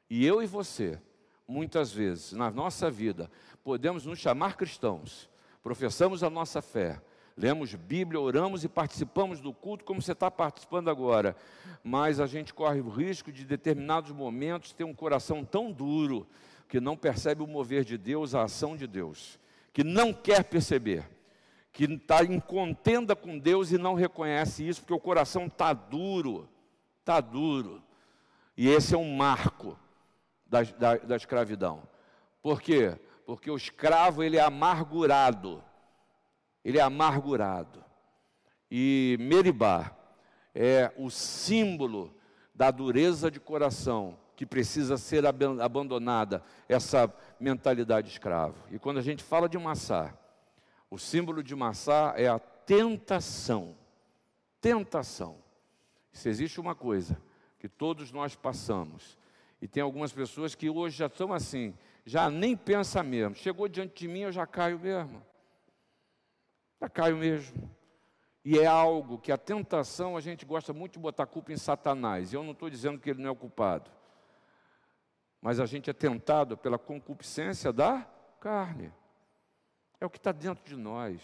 E 0.08 0.24
eu 0.24 0.42
e 0.42 0.46
você, 0.46 1.00
muitas 1.46 1.92
vezes, 1.92 2.32
na 2.32 2.50
nossa 2.50 2.90
vida, 2.90 3.30
podemos 3.62 4.04
nos 4.06 4.18
chamar 4.18 4.56
cristãos, 4.56 5.28
professamos 5.62 6.22
a 6.22 6.30
nossa 6.30 6.60
fé, 6.60 7.00
lemos 7.36 7.74
Bíblia, 7.74 8.20
oramos 8.20 8.62
e 8.62 8.68
participamos 8.68 9.40
do 9.40 9.52
culto 9.52 9.84
como 9.84 10.00
você 10.00 10.12
está 10.12 10.30
participando 10.30 10.88
agora, 10.88 11.34
mas 11.82 12.20
a 12.20 12.26
gente 12.26 12.54
corre 12.54 12.80
o 12.80 12.88
risco 12.88 13.32
de, 13.32 13.42
em 13.42 13.46
determinados 13.46 14.12
momentos, 14.12 14.72
ter 14.72 14.84
um 14.84 14.94
coração 14.94 15.44
tão 15.44 15.72
duro 15.72 16.26
que 16.68 16.78
não 16.80 16.96
percebe 16.96 17.42
o 17.42 17.46
mover 17.46 17.84
de 17.84 17.98
Deus, 17.98 18.34
a 18.34 18.44
ação 18.44 18.76
de 18.76 18.86
Deus 18.86 19.38
que 19.74 19.82
não 19.82 20.12
quer 20.12 20.44
perceber, 20.44 21.10
que 21.72 21.84
está 21.84 22.22
em 22.22 22.38
contenda 22.38 23.16
com 23.16 23.36
Deus 23.36 23.72
e 23.72 23.76
não 23.76 23.94
reconhece 23.94 24.66
isso, 24.66 24.80
porque 24.80 24.94
o 24.94 25.00
coração 25.00 25.46
está 25.46 25.72
duro, 25.72 26.48
está 27.00 27.20
duro. 27.20 27.82
E 28.56 28.68
esse 28.68 28.94
é 28.94 28.98
um 28.98 29.16
marco 29.16 29.76
da, 30.46 30.62
da, 30.62 30.96
da 30.98 31.16
escravidão. 31.16 31.82
Por 32.40 32.62
quê? 32.62 32.96
Porque 33.26 33.50
o 33.50 33.56
escravo 33.56 34.22
ele 34.22 34.36
é 34.36 34.42
amargurado. 34.42 35.60
Ele 36.64 36.78
é 36.78 36.82
amargurado. 36.82 37.84
E 38.70 39.16
Meribá 39.18 39.90
é 40.54 40.92
o 40.96 41.10
símbolo 41.10 42.14
da 42.54 42.70
dureza 42.70 43.28
de 43.28 43.40
coração 43.40 44.16
que 44.36 44.46
precisa 44.46 44.96
ser 44.96 45.24
abandonada, 45.26 46.42
essa 46.68 47.12
mentalidade 47.40 48.08
escrava. 48.08 48.54
E 48.70 48.78
quando 48.78 48.98
a 48.98 49.02
gente 49.02 49.22
fala 49.22 49.48
de 49.48 49.58
Massá, 49.58 50.16
o 50.90 50.98
símbolo 50.98 51.42
de 51.42 51.54
Massá 51.54 52.14
é 52.16 52.28
a 52.28 52.38
tentação. 52.38 53.76
Tentação. 54.60 55.38
Se 56.12 56.28
existe 56.28 56.60
uma 56.60 56.74
coisa 56.74 57.20
que 57.58 57.68
todos 57.68 58.12
nós 58.12 58.34
passamos, 58.34 59.18
e 59.60 59.66
tem 59.66 59.82
algumas 59.82 60.12
pessoas 60.12 60.54
que 60.54 60.68
hoje 60.68 60.98
já 60.98 61.06
estão 61.06 61.32
assim, 61.32 61.74
já 62.04 62.30
nem 62.30 62.56
pensa 62.56 63.02
mesmo. 63.02 63.34
Chegou 63.34 63.66
diante 63.68 64.06
de 64.06 64.08
mim, 64.08 64.20
eu 64.20 64.32
já 64.32 64.46
caio 64.46 64.78
mesmo. 64.78 65.22
Já 66.80 66.88
caio 66.88 67.16
mesmo. 67.16 67.70
E 68.44 68.58
é 68.58 68.66
algo 68.66 69.18
que 69.18 69.32
a 69.32 69.38
tentação, 69.38 70.16
a 70.16 70.20
gente 70.20 70.44
gosta 70.44 70.72
muito 70.72 70.94
de 70.94 70.98
botar 70.98 71.26
culpa 71.26 71.52
em 71.52 71.56
Satanás. 71.56 72.32
E 72.32 72.36
eu 72.36 72.42
não 72.42 72.52
estou 72.52 72.68
dizendo 72.68 72.98
que 72.98 73.08
ele 73.08 73.22
não 73.22 73.30
é 73.30 73.32
o 73.32 73.36
culpado 73.36 73.90
mas 75.44 75.60
a 75.60 75.66
gente 75.66 75.90
é 75.90 75.92
tentado 75.92 76.56
pela 76.56 76.78
concupiscência 76.78 77.70
da 77.70 78.08
carne. 78.40 78.90
É 80.00 80.06
o 80.06 80.08
que 80.08 80.16
está 80.16 80.32
dentro 80.32 80.64
de 80.64 80.74
nós. 80.74 81.20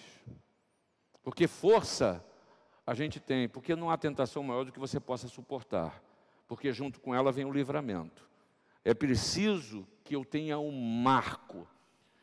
Porque 1.22 1.46
força 1.46 2.22
a 2.86 2.92
gente 2.92 3.18
tem, 3.18 3.48
porque 3.48 3.74
não 3.74 3.88
há 3.88 3.96
tentação 3.96 4.42
maior 4.42 4.66
do 4.66 4.72
que 4.72 4.78
você 4.78 5.00
possa 5.00 5.26
suportar, 5.26 6.02
porque 6.46 6.70
junto 6.70 7.00
com 7.00 7.14
ela 7.14 7.32
vem 7.32 7.46
o 7.46 7.52
livramento. 7.52 8.28
É 8.84 8.92
preciso 8.92 9.88
que 10.04 10.14
eu 10.14 10.22
tenha 10.22 10.58
um 10.58 10.70
marco, 10.70 11.66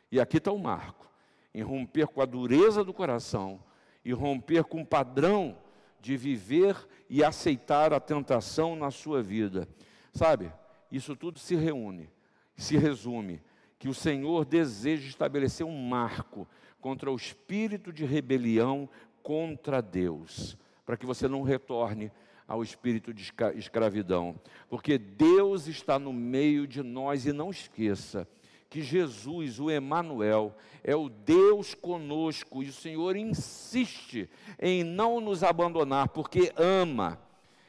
e 0.08 0.20
aqui 0.20 0.36
está 0.36 0.52
o 0.52 0.58
marco, 0.58 1.10
em 1.52 1.62
romper 1.62 2.06
com 2.06 2.22
a 2.22 2.26
dureza 2.26 2.84
do 2.84 2.94
coração 2.94 3.60
e 4.04 4.12
romper 4.12 4.62
com 4.62 4.82
o 4.82 4.86
padrão 4.86 5.58
de 5.98 6.16
viver 6.16 6.76
e 7.10 7.24
aceitar 7.24 7.92
a 7.92 7.98
tentação 7.98 8.76
na 8.76 8.92
sua 8.92 9.20
vida. 9.20 9.66
Sabe, 10.12 10.52
isso 10.90 11.14
tudo 11.16 11.38
se 11.38 11.54
reúne, 11.54 12.08
se 12.56 12.76
resume, 12.76 13.40
que 13.78 13.88
o 13.88 13.94
Senhor 13.94 14.44
deseja 14.44 15.08
estabelecer 15.08 15.64
um 15.64 15.88
marco 15.88 16.48
contra 16.80 17.10
o 17.10 17.16
espírito 17.16 17.92
de 17.92 18.04
rebelião 18.04 18.88
contra 19.22 19.80
Deus, 19.80 20.56
para 20.84 20.96
que 20.96 21.06
você 21.06 21.28
não 21.28 21.42
retorne 21.42 22.10
ao 22.46 22.62
espírito 22.62 23.12
de 23.12 23.30
escravidão, 23.54 24.40
porque 24.70 24.96
Deus 24.96 25.66
está 25.66 25.98
no 25.98 26.12
meio 26.12 26.66
de 26.66 26.82
nós 26.82 27.26
e 27.26 27.32
não 27.32 27.50
esqueça 27.50 28.26
que 28.70 28.82
Jesus, 28.82 29.58
o 29.58 29.70
Emanuel, 29.70 30.54
é 30.84 30.94
o 30.94 31.08
Deus 31.08 31.74
conosco 31.74 32.62
e 32.62 32.68
o 32.68 32.72
Senhor 32.72 33.16
insiste 33.16 34.28
em 34.60 34.84
não 34.84 35.20
nos 35.20 35.42
abandonar 35.42 36.08
porque 36.08 36.52
ama. 36.56 37.18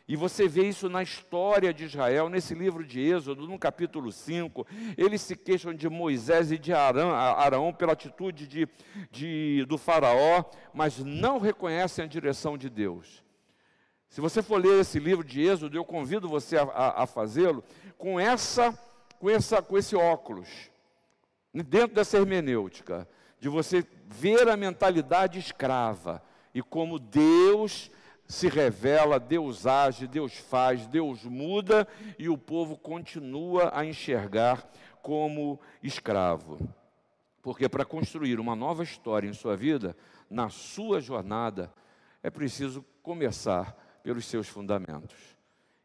E 0.10 0.16
você 0.16 0.48
vê 0.48 0.68
isso 0.68 0.90
na 0.90 1.04
história 1.04 1.72
de 1.72 1.86
Israel, 1.86 2.30
nesse 2.30 2.56
livro 2.56 2.84
de 2.84 3.00
Êxodo, 3.00 3.48
no 3.48 3.60
capítulo 3.60 4.12
5. 4.12 4.66
Eles 4.98 5.22
se 5.22 5.36
queixam 5.36 5.72
de 5.72 5.88
Moisés 5.88 6.52
e 6.52 6.58
de 6.58 6.74
Arão, 6.74 7.12
Arão 7.12 7.72
pela 7.72 7.94
atitude 7.94 8.48
de, 8.48 8.68
de, 9.12 9.64
do 9.66 9.78
Faraó, 9.78 10.44
mas 10.74 10.98
não 10.98 11.38
reconhecem 11.38 12.04
a 12.04 12.08
direção 12.08 12.58
de 12.58 12.72
Deus. 12.72 13.24
Se 14.10 14.20
você 14.20 14.42
for 14.42 14.60
ler 14.60 14.82
esse 14.82 14.98
livro 14.98 15.24
de 15.24 15.42
Êxodo, 15.42 15.78
eu 15.78 15.86
convido 15.86 16.28
você 16.28 16.58
a, 16.58 16.64
a, 16.64 17.04
a 17.04 17.06
fazê-lo 17.06 17.64
com 17.96 18.20
essa, 18.20 18.76
com 19.20 19.30
essa, 19.30 19.62
com 19.62 19.78
esse 19.78 19.96
óculos, 19.96 20.72
dentro 21.54 21.94
dessa 21.94 22.18
hermenêutica, 22.18 23.08
de 23.40 23.48
você 23.48 23.86
ver 24.08 24.50
a 24.50 24.58
mentalidade 24.58 25.38
escrava 25.38 26.20
e 26.52 26.64
como 26.64 26.98
Deus 26.98 27.92
se 28.30 28.48
revela, 28.48 29.20
Deus 29.20 29.66
age, 29.66 30.06
Deus 30.06 30.38
faz, 30.38 30.86
Deus 30.86 31.26
muda 31.26 31.88
e 32.20 32.30
o 32.30 32.38
povo 32.38 32.78
continua 32.78 33.72
a 33.74 33.84
enxergar 33.84 34.70
como 35.02 35.60
escravo. 35.82 36.60
Porque 37.42 37.68
para 37.68 37.84
construir 37.84 38.40
uma 38.40 38.56
nova 38.56 38.84
história 38.84 39.28
em 39.28 39.34
sua 39.34 39.58
vida, 39.58 39.98
na 40.30 40.48
sua 40.48 41.02
jornada, 41.02 41.74
é 42.22 42.30
preciso 42.30 42.86
começar 43.02 43.76
pelos 44.04 44.26
seus 44.26 44.48
fundamentos. 44.48 45.18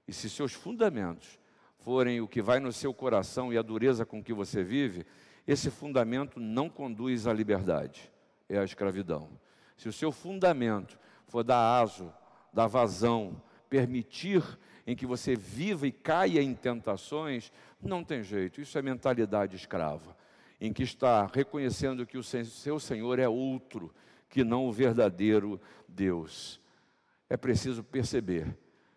E 0.06 0.12
se 0.12 0.28
seus 0.28 0.52
fundamentos 0.52 1.38
forem 1.78 2.20
o 2.20 2.28
que 2.28 2.42
vai 2.42 2.60
no 2.60 2.72
seu 2.72 2.92
coração 2.92 3.54
e 3.54 3.58
a 3.58 3.62
dureza 3.62 4.04
com 4.04 4.22
que 4.22 4.34
você 4.34 4.62
vive, 4.62 5.06
esse 5.46 5.70
fundamento 5.70 6.38
não 6.38 6.68
conduz 6.68 7.26
à 7.26 7.32
liberdade, 7.32 8.12
é 8.50 8.58
a 8.58 8.64
escravidão. 8.64 9.30
Se 9.78 9.88
o 9.88 9.92
seu 9.92 10.12
fundamento 10.12 10.98
for 11.26 11.42
dar 11.42 11.80
aso 11.80 12.12
da 12.54 12.66
vazão, 12.66 13.42
permitir 13.68 14.42
em 14.86 14.94
que 14.94 15.04
você 15.04 15.34
viva 15.34 15.86
e 15.86 15.92
caia 15.92 16.40
em 16.40 16.54
tentações, 16.54 17.52
não 17.82 18.04
tem 18.04 18.22
jeito. 18.22 18.60
Isso 18.60 18.78
é 18.78 18.82
mentalidade 18.82 19.56
escrava, 19.56 20.16
em 20.60 20.72
que 20.72 20.82
está 20.82 21.26
reconhecendo 21.26 22.06
que 22.06 22.16
o 22.16 22.22
seu 22.22 22.78
Senhor 22.78 23.18
é 23.18 23.28
outro 23.28 23.92
que 24.28 24.44
não 24.44 24.66
o 24.66 24.72
verdadeiro 24.72 25.60
Deus. 25.88 26.60
É 27.28 27.36
preciso 27.36 27.82
perceber 27.82 28.56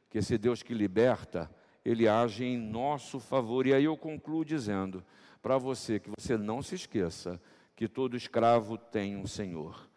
que 0.09 0.19
esse 0.19 0.37
Deus 0.37 0.61
que 0.61 0.73
liberta, 0.73 1.49
ele 1.83 2.07
age 2.07 2.43
em 2.43 2.57
nosso 2.57 3.19
favor. 3.19 3.65
E 3.65 3.73
aí 3.73 3.85
eu 3.85 3.97
concluo 3.97 4.45
dizendo 4.45 5.03
para 5.41 5.57
você 5.57 5.99
que 5.99 6.09
você 6.17 6.37
não 6.37 6.61
se 6.61 6.75
esqueça 6.75 7.41
que 7.75 7.87
todo 7.87 8.17
escravo 8.17 8.77
tem 8.77 9.15
um 9.15 9.27
Senhor. 9.27 9.87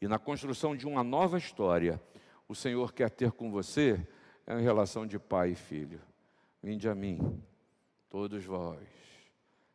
E 0.00 0.08
na 0.08 0.18
construção 0.18 0.74
de 0.74 0.86
uma 0.86 1.04
nova 1.04 1.36
história, 1.36 2.00
o 2.48 2.54
Senhor 2.54 2.92
quer 2.94 3.10
ter 3.10 3.30
com 3.30 3.50
você 3.50 4.04
é 4.46 4.54
uma 4.54 4.60
relação 4.60 5.06
de 5.06 5.18
pai 5.18 5.50
e 5.50 5.54
filho. 5.54 6.00
Vinde 6.62 6.88
a 6.88 6.94
mim, 6.94 7.42
todos 8.08 8.42
vós, 8.44 8.88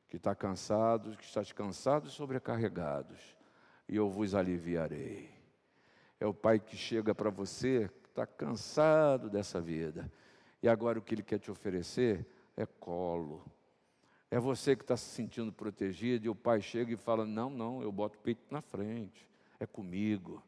que 0.09 0.17
está 0.17 0.33
cansados, 0.33 1.15
que 1.15 1.23
estáis 1.23 1.51
cansados 1.51 2.11
e 2.11 2.15
sobrecarregados, 2.15 3.37
e 3.87 3.95
eu 3.95 4.09
vos 4.09 4.33
aliviarei. 4.33 5.29
É 6.19 6.25
o 6.25 6.33
pai 6.33 6.59
que 6.59 6.75
chega 6.75 7.13
para 7.13 7.29
você, 7.29 7.89
que 8.01 8.09
está 8.09 8.25
cansado 8.25 9.29
dessa 9.29 9.61
vida, 9.61 10.11
e 10.61 10.67
agora 10.67 10.97
o 10.97 11.01
que 11.01 11.13
ele 11.13 11.23
quer 11.23 11.37
te 11.37 11.51
oferecer 11.51 12.25
é 12.57 12.65
colo. 12.65 13.45
É 14.31 14.39
você 14.39 14.75
que 14.75 14.83
está 14.83 14.97
se 14.97 15.05
sentindo 15.05 15.53
protegido, 15.53 16.25
e 16.25 16.29
o 16.29 16.35
pai 16.35 16.59
chega 16.59 16.91
e 16.91 16.97
fala: 16.97 17.23
Não, 17.23 17.51
não, 17.51 17.83
eu 17.83 17.91
boto 17.91 18.17
o 18.17 18.21
peito 18.21 18.41
na 18.49 18.61
frente, 18.61 19.29
é 19.59 19.67
comigo 19.67 20.41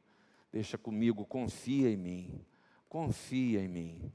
Deixa 0.55 0.77
comigo, 0.77 1.25
confia 1.25 1.91
em 1.91 1.97
mim. 1.97 2.45
Confia 2.87 3.59
em 3.59 3.67
mim. 3.67 4.09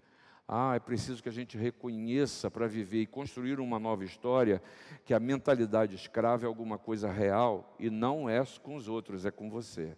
Ah, 0.48 0.74
é 0.74 0.80
preciso 0.80 1.22
que 1.22 1.28
a 1.28 1.32
gente 1.32 1.58
reconheça 1.58 2.50
para 2.50 2.66
viver 2.66 3.02
e 3.02 3.06
construir 3.06 3.60
uma 3.60 3.78
nova 3.78 4.06
história 4.06 4.62
que 5.04 5.12
a 5.12 5.20
mentalidade 5.20 5.96
escrava 5.96 6.46
é 6.46 6.48
alguma 6.48 6.78
coisa 6.78 7.12
real 7.12 7.76
e 7.78 7.90
não 7.90 8.26
é 8.26 8.42
com 8.62 8.74
os 8.74 8.88
outros, 8.88 9.26
é 9.26 9.30
com 9.30 9.50
você. 9.50 9.94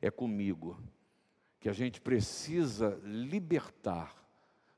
É 0.00 0.08
comigo. 0.08 0.80
Que 1.58 1.68
a 1.68 1.72
gente 1.72 2.00
precisa 2.00 3.00
libertar, 3.02 4.14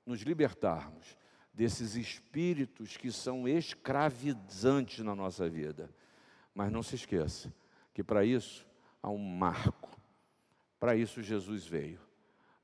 nos 0.06 0.22
libertarmos 0.22 1.18
desses 1.52 1.96
espíritos 1.96 2.96
que 2.96 3.12
são 3.12 3.46
escravizantes 3.46 5.04
na 5.04 5.14
nossa 5.14 5.50
vida. 5.50 5.90
Mas 6.54 6.72
não 6.72 6.82
se 6.82 6.94
esqueça 6.94 7.52
que 7.92 8.02
para 8.02 8.24
isso 8.24 8.66
há 9.02 9.10
um 9.10 9.18
marco 9.18 9.91
para 10.83 10.97
isso 10.97 11.22
Jesus 11.22 11.64
veio, 11.64 12.01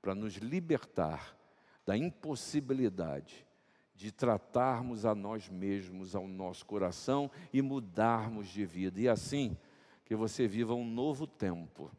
para 0.03 0.13
nos 0.13 0.35
libertar 0.39 1.39
da 1.87 1.97
impossibilidade 1.97 3.47
de 3.95 4.11
tratarmos 4.11 5.05
a 5.05 5.15
nós 5.15 5.49
mesmos, 5.49 6.17
ao 6.17 6.27
nosso 6.27 6.67
coração 6.67 7.31
e 7.53 7.63
mudarmos 7.63 8.49
de 8.49 8.65
vida. 8.67 9.01
E 9.01 9.09
assim, 9.09 9.57
que 10.05 10.17
você 10.17 10.49
viva 10.49 10.75
um 10.75 10.85
novo 10.85 11.29
tempo, 11.29 11.93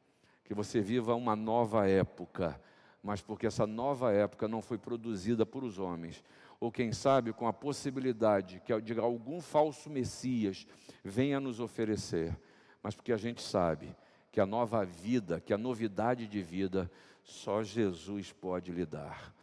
que 0.44 0.54
você 0.54 0.82
viva 0.82 1.16
uma 1.16 1.38
nova 1.38 1.88
época, 1.88 2.60
mas 3.02 3.22
porque 3.22 3.48
essa 3.48 3.66
nova 3.66 4.12
época 4.12 4.46
não 4.46 4.62
foi 4.62 4.78
produzida 4.78 5.46
por 5.46 5.64
os 5.64 5.80
homens, 5.80 6.22
ou 6.60 6.70
quem 6.70 6.92
sabe 6.92 7.32
com 7.32 7.48
a 7.48 7.54
possibilidade 7.54 8.62
que 8.66 8.74
algum 9.00 9.40
falso 9.40 9.90
Messias 9.90 10.68
venha 11.02 11.40
nos 11.40 11.62
oferecer, 11.62 12.38
mas 12.84 12.94
porque 12.94 13.14
a 13.14 13.18
gente 13.18 13.42
sabe 13.42 13.96
que 14.32 14.40
a 14.40 14.46
nova 14.46 14.86
vida, 14.86 15.40
que 15.40 15.54
a 15.54 15.58
novidade 15.58 16.28
de 16.28 16.42
vida, 16.42 16.90
só 17.24 17.64
Jesus 17.64 18.32
pode 18.32 18.72
lhe 18.72 18.86
dar. 18.86 19.34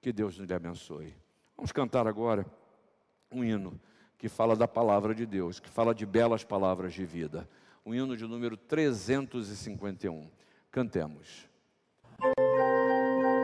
Que 0.00 0.12
Deus 0.12 0.38
nos 0.38 0.50
abençoe. 0.50 1.14
Vamos 1.56 1.72
cantar 1.72 2.06
agora 2.06 2.44
um 3.30 3.44
hino 3.44 3.80
que 4.18 4.28
fala 4.28 4.56
da 4.56 4.68
palavra 4.68 5.14
de 5.14 5.26
Deus, 5.26 5.60
que 5.60 5.68
fala 5.68 5.94
de 5.94 6.06
belas 6.06 6.44
palavras 6.44 6.94
de 6.94 7.04
vida. 7.04 7.48
Um 7.84 7.94
hino 7.94 8.16
de 8.16 8.26
número 8.26 8.56
351. 8.56 10.30
Cantemos. 10.70 11.48